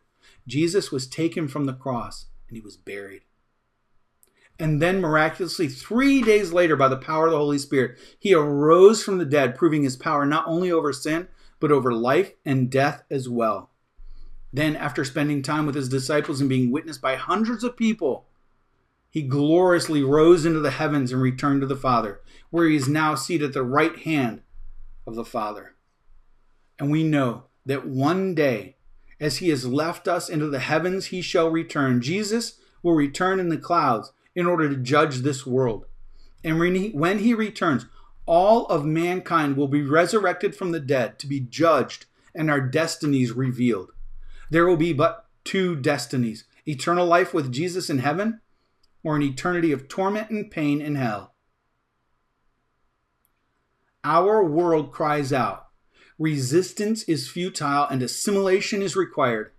Jesus 0.47 0.91
was 0.91 1.05
taken 1.05 1.47
from 1.47 1.65
the 1.65 1.73
cross 1.73 2.25
and 2.47 2.57
he 2.57 2.61
was 2.61 2.75
buried. 2.75 3.21
And 4.57 4.81
then, 4.81 4.99
miraculously, 4.99 5.67
three 5.67 6.23
days 6.23 6.51
later, 6.51 6.75
by 6.75 6.87
the 6.87 6.97
power 6.97 7.27
of 7.27 7.31
the 7.31 7.37
Holy 7.37 7.59
Spirit, 7.59 7.99
he 8.17 8.33
arose 8.33 9.03
from 9.03 9.19
the 9.19 9.25
dead, 9.25 9.55
proving 9.55 9.83
his 9.83 9.95
power 9.95 10.25
not 10.25 10.47
only 10.47 10.71
over 10.71 10.91
sin, 10.91 11.27
but 11.59 11.71
over 11.71 11.93
life 11.93 12.33
and 12.43 12.71
death 12.71 13.03
as 13.11 13.29
well. 13.29 13.69
Then, 14.51 14.75
after 14.75 15.05
spending 15.05 15.43
time 15.43 15.67
with 15.67 15.75
his 15.75 15.89
disciples 15.89 16.41
and 16.41 16.49
being 16.49 16.71
witnessed 16.71 17.03
by 17.03 17.17
hundreds 17.17 17.63
of 17.63 17.77
people, 17.77 18.25
he 19.11 19.21
gloriously 19.21 20.01
rose 20.01 20.43
into 20.43 20.59
the 20.59 20.71
heavens 20.71 21.11
and 21.11 21.21
returned 21.21 21.61
to 21.61 21.67
the 21.67 21.75
Father, 21.75 22.19
where 22.49 22.67
he 22.67 22.75
is 22.75 22.87
now 22.87 23.13
seated 23.13 23.49
at 23.49 23.53
the 23.53 23.61
right 23.61 23.99
hand 23.99 24.41
of 25.05 25.13
the 25.13 25.25
Father. 25.25 25.75
And 26.81 26.89
we 26.89 27.03
know 27.03 27.43
that 27.63 27.85
one 27.85 28.33
day, 28.33 28.75
as 29.19 29.37
he 29.37 29.49
has 29.49 29.67
left 29.67 30.07
us 30.07 30.29
into 30.29 30.47
the 30.47 30.57
heavens, 30.57 31.05
he 31.05 31.21
shall 31.21 31.47
return. 31.47 32.01
Jesus 32.01 32.55
will 32.81 32.95
return 32.95 33.39
in 33.39 33.49
the 33.49 33.57
clouds 33.59 34.11
in 34.33 34.47
order 34.47 34.67
to 34.67 34.75
judge 34.77 35.17
this 35.17 35.45
world. 35.45 35.85
And 36.43 36.57
when 36.57 37.19
he, 37.19 37.33
returns, 37.35 37.85
all 38.25 38.65
of 38.65 38.83
mankind 38.83 39.57
will 39.57 39.67
be 39.67 39.83
resurrected 39.83 40.55
from 40.55 40.71
the 40.71 40.79
dead 40.79 41.19
to 41.19 41.27
be 41.27 41.39
judged 41.39 42.07
and 42.33 42.49
our 42.49 42.59
destinies 42.59 43.31
revealed. 43.31 43.91
There 44.49 44.65
will 44.65 44.75
be 44.75 44.91
but 44.91 45.27
two 45.43 45.75
destinies 45.75 46.45
eternal 46.67 47.05
life 47.05 47.31
with 47.31 47.51
Jesus 47.51 47.91
in 47.91 47.99
heaven 47.99 48.41
or 49.03 49.15
an 49.15 49.21
eternity 49.21 49.71
of 49.71 49.87
torment 49.87 50.31
and 50.31 50.49
pain 50.49 50.81
in 50.81 50.95
hell. 50.95 51.35
Our 54.03 54.43
world 54.43 54.91
cries 54.91 55.31
out. 55.31 55.67
Resistance 56.21 57.01
is 57.05 57.27
futile 57.27 57.87
and 57.87 58.03
assimilation 58.03 58.83
is 58.83 58.95
required 58.95 59.53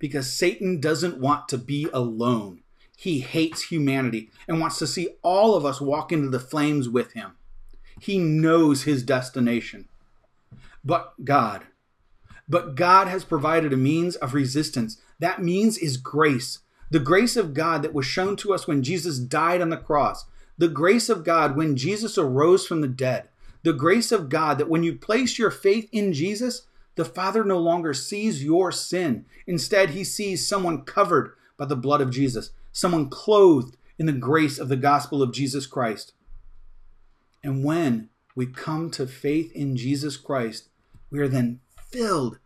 because 0.00 0.28
Satan 0.28 0.80
doesn't 0.80 1.20
want 1.20 1.48
to 1.48 1.56
be 1.56 1.88
alone. 1.92 2.62
He 2.96 3.20
hates 3.20 3.62
humanity 3.62 4.32
and 4.48 4.58
wants 4.58 4.80
to 4.80 4.88
see 4.88 5.10
all 5.22 5.54
of 5.54 5.64
us 5.64 5.80
walk 5.80 6.10
into 6.10 6.28
the 6.28 6.40
flames 6.40 6.88
with 6.88 7.12
him. 7.12 7.36
He 8.00 8.18
knows 8.18 8.82
his 8.82 9.04
destination. 9.04 9.86
But 10.84 11.24
God, 11.24 11.66
but 12.48 12.74
God 12.74 13.06
has 13.06 13.22
provided 13.22 13.72
a 13.72 13.76
means 13.76 14.16
of 14.16 14.34
resistance. 14.34 15.00
That 15.20 15.40
means 15.40 15.78
is 15.78 15.98
grace. 15.98 16.58
The 16.90 16.98
grace 16.98 17.36
of 17.36 17.54
God 17.54 17.82
that 17.82 17.94
was 17.94 18.06
shown 18.06 18.34
to 18.38 18.52
us 18.52 18.66
when 18.66 18.82
Jesus 18.82 19.20
died 19.20 19.62
on 19.62 19.70
the 19.70 19.76
cross. 19.76 20.24
The 20.56 20.66
grace 20.66 21.08
of 21.08 21.22
God 21.22 21.54
when 21.54 21.76
Jesus 21.76 22.18
arose 22.18 22.66
from 22.66 22.80
the 22.80 22.88
dead. 22.88 23.28
The 23.62 23.72
grace 23.72 24.12
of 24.12 24.28
God 24.28 24.58
that 24.58 24.68
when 24.68 24.82
you 24.82 24.94
place 24.94 25.38
your 25.38 25.50
faith 25.50 25.88
in 25.92 26.12
Jesus, 26.12 26.66
the 26.94 27.04
Father 27.04 27.44
no 27.44 27.58
longer 27.58 27.94
sees 27.94 28.42
your 28.42 28.72
sin. 28.72 29.24
Instead, 29.46 29.90
he 29.90 30.04
sees 30.04 30.46
someone 30.46 30.82
covered 30.82 31.32
by 31.56 31.64
the 31.64 31.76
blood 31.76 32.00
of 32.00 32.10
Jesus, 32.10 32.50
someone 32.72 33.08
clothed 33.08 33.76
in 33.98 34.06
the 34.06 34.12
grace 34.12 34.58
of 34.58 34.68
the 34.68 34.76
gospel 34.76 35.22
of 35.22 35.32
Jesus 35.32 35.66
Christ. 35.66 36.12
And 37.42 37.64
when 37.64 38.08
we 38.34 38.46
come 38.46 38.90
to 38.92 39.06
faith 39.06 39.52
in 39.52 39.76
Jesus 39.76 40.16
Christ, 40.16 40.68
we 41.10 41.18
are 41.18 41.28
then 41.28 41.60
filled. 41.90 42.38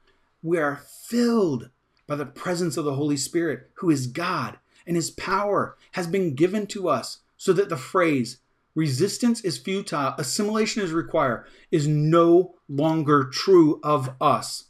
We 0.42 0.58
are 0.58 0.82
filled 1.06 1.70
by 2.06 2.16
the 2.16 2.26
presence 2.26 2.76
of 2.76 2.84
the 2.84 2.94
Holy 2.94 3.16
Spirit, 3.16 3.70
who 3.74 3.90
is 3.90 4.06
God, 4.06 4.58
and 4.86 4.96
his 4.96 5.10
power 5.10 5.76
has 5.92 6.06
been 6.06 6.34
given 6.34 6.66
to 6.68 6.88
us 6.88 7.20
so 7.36 7.52
that 7.52 7.68
the 7.68 7.76
phrase, 7.76 8.38
resistance 8.74 9.40
is 9.42 9.58
futile, 9.58 10.14
assimilation 10.18 10.82
is 10.82 10.92
required, 10.92 11.46
is 11.70 11.86
no 11.86 12.54
longer 12.68 13.24
true 13.24 13.80
of 13.82 14.14
us. 14.20 14.68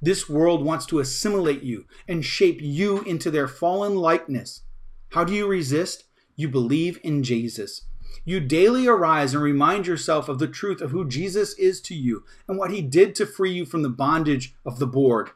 This 0.00 0.28
world 0.28 0.64
wants 0.64 0.86
to 0.86 0.98
assimilate 0.98 1.62
you 1.62 1.86
and 2.08 2.24
shape 2.24 2.60
you 2.60 3.02
into 3.02 3.30
their 3.30 3.46
fallen 3.46 3.94
likeness. 3.94 4.62
How 5.10 5.24
do 5.24 5.32
you 5.32 5.46
resist? 5.46 6.04
You 6.34 6.48
believe 6.48 6.98
in 7.04 7.22
Jesus. 7.22 7.82
You 8.24 8.40
daily 8.40 8.86
arise 8.86 9.34
and 9.34 9.42
remind 9.42 9.86
yourself 9.86 10.28
of 10.28 10.38
the 10.38 10.48
truth 10.48 10.80
of 10.80 10.90
who 10.90 11.08
Jesus 11.08 11.54
is 11.54 11.80
to 11.82 11.94
you 11.94 12.24
and 12.48 12.58
what 12.58 12.70
he 12.70 12.82
did 12.82 13.14
to 13.16 13.26
free 13.26 13.52
you 13.52 13.64
from 13.64 13.82
the 13.82 13.88
bondage 13.88 14.54
of 14.64 14.78
the 14.78 14.86
Borg. 14.86 15.30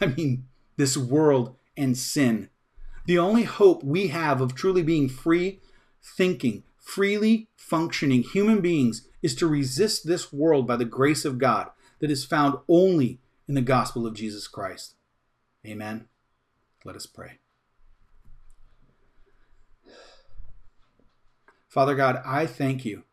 I 0.00 0.06
mean, 0.06 0.46
this 0.76 0.96
world 0.96 1.56
and 1.76 1.96
sin. 1.96 2.50
The 3.06 3.18
only 3.18 3.44
hope 3.44 3.82
we 3.82 4.08
have 4.08 4.40
of 4.40 4.54
truly 4.54 4.82
being 4.82 5.08
free, 5.08 5.60
thinking, 6.02 6.64
freely 6.94 7.48
functioning 7.56 8.22
human 8.22 8.60
beings 8.60 9.06
is 9.22 9.36
to 9.36 9.46
resist 9.46 10.06
this 10.06 10.32
world 10.32 10.66
by 10.66 10.76
the 10.76 10.84
grace 10.84 11.24
of 11.24 11.38
God 11.38 11.70
that 12.00 12.10
is 12.10 12.24
found 12.24 12.58
only 12.68 13.20
in 13.46 13.54
the 13.54 13.60
gospel 13.60 14.06
of 14.06 14.14
Jesus 14.14 14.48
Christ. 14.48 14.96
Amen. 15.64 16.08
Let 16.84 16.96
us 16.96 17.06
pray. 17.06 17.38
Father 21.68 21.94
God, 21.94 22.20
I 22.26 22.46
thank 22.46 22.84
you 22.84 23.04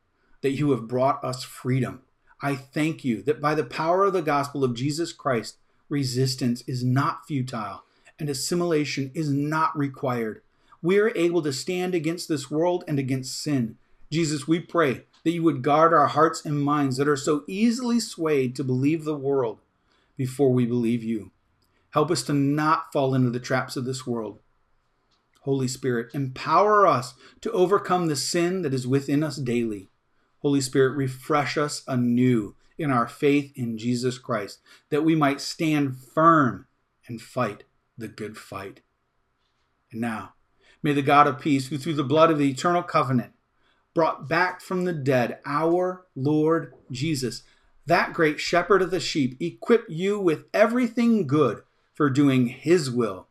that 0.42 0.54
you 0.54 0.72
have 0.72 0.88
brought 0.88 1.24
us 1.24 1.44
freedom. 1.44 2.02
I 2.42 2.56
thank 2.56 3.06
you 3.06 3.22
that 3.24 3.40
by 3.40 3.54
the 3.54 3.64
power 3.64 4.06
of 4.06 4.14
the 4.14 4.24
gospel 4.24 4.64
of 4.64 4.76
Jesus 4.76 5.14
Christ, 5.14 5.58
resistance 5.88 6.64
is 6.68 6.84
not 6.84 7.28
futile 7.28 7.84
and 8.18 8.28
assimilation 8.28 9.12
is 9.14 9.30
not 9.30 9.78
required. 9.78 10.42
We 10.82 11.00
are 11.00 11.12
able 11.16 11.42
to 11.42 11.54
stand 11.54 11.96
against 11.96 12.28
this 12.28 12.52
world 12.52 12.84
and 12.88 13.00
against 13.00 13.42
sin. 13.42 13.78
Jesus, 14.12 14.48
we 14.48 14.60
pray 14.60 15.04
that 15.24 15.32
you 15.32 15.44
would 15.44 15.62
guard 15.62 15.94
our 15.94 16.08
hearts 16.08 16.46
and 16.46 16.62
minds 16.62 16.98
that 16.98 17.08
are 17.08 17.18
so 17.18 17.44
easily 17.48 18.00
swayed 18.00 18.56
to 18.56 18.64
believe 18.64 19.04
the 19.04 19.18
world 19.18 19.60
before 20.16 20.52
we 20.52 20.66
believe 20.66 21.04
you. 21.04 21.32
Help 21.92 22.12
us 22.12 22.24
to 22.24 22.34
not 22.34 22.92
fall 22.94 23.14
into 23.14 23.30
the 23.30 23.40
traps 23.40 23.76
of 23.76 23.86
this 23.86 24.06
world. 24.06 24.40
Holy 25.42 25.68
Spirit, 25.68 26.14
empower 26.14 26.86
us 26.86 27.14
to 27.42 27.52
overcome 27.52 28.08
the 28.08 28.16
sin 28.16 28.62
that 28.62 28.74
is 28.74 28.86
within 28.86 29.24
us 29.24 29.38
daily. 29.38 29.90
Holy 30.42 30.62
Spirit, 30.62 30.96
refresh 30.96 31.58
us 31.58 31.84
anew 31.88 32.56
in 32.78 32.92
our 32.92 33.08
faith 33.08 33.52
in 33.56 33.78
Jesus 33.78 34.18
Christ, 34.18 34.60
that 34.90 35.04
we 35.04 35.16
might 35.16 35.42
stand 35.42 35.98
firm 35.98 36.68
and 37.08 37.22
fight 37.22 37.64
the 37.98 38.08
good 38.08 38.38
fight. 38.38 38.82
And 39.92 40.02
now, 40.02 40.34
may 40.88 40.94
the 40.94 41.02
God 41.02 41.28
of 41.28 41.40
peace, 41.40 41.68
who 41.68 41.78
through 41.78 41.94
the 41.94 42.04
blood 42.04 42.32
of 42.32 42.38
the 42.38 42.50
eternal 42.50 42.84
covenant 42.84 43.34
brought 43.94 44.30
back 44.30 44.62
from 44.62 44.86
the 44.86 44.94
dead 44.94 45.40
our 45.46 46.06
Lord 46.16 46.74
Jesus, 46.92 47.44
that 47.86 48.14
great 48.14 48.40
shepherd 48.40 48.82
of 48.82 48.92
the 48.92 49.00
sheep, 49.00 49.36
equip 49.42 49.86
you 49.90 50.20
with 50.20 50.46
everything 50.54 51.26
good 51.26 51.62
for 51.94 52.10
doing 52.10 52.48
his 52.48 52.92
will. 52.92 53.28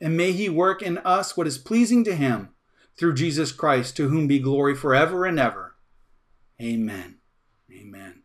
And 0.00 0.16
may 0.16 0.32
he 0.32 0.48
work 0.48 0.82
in 0.82 0.98
us 0.98 1.36
what 1.36 1.46
is 1.46 1.58
pleasing 1.58 2.02
to 2.04 2.16
him 2.16 2.50
through 2.96 3.14
Jesus 3.14 3.52
Christ, 3.52 3.96
to 3.96 4.08
whom 4.08 4.26
be 4.26 4.38
glory 4.38 4.74
forever 4.74 5.24
and 5.24 5.38
ever. 5.38 5.76
Amen. 6.60 7.18
Amen. 7.72 8.19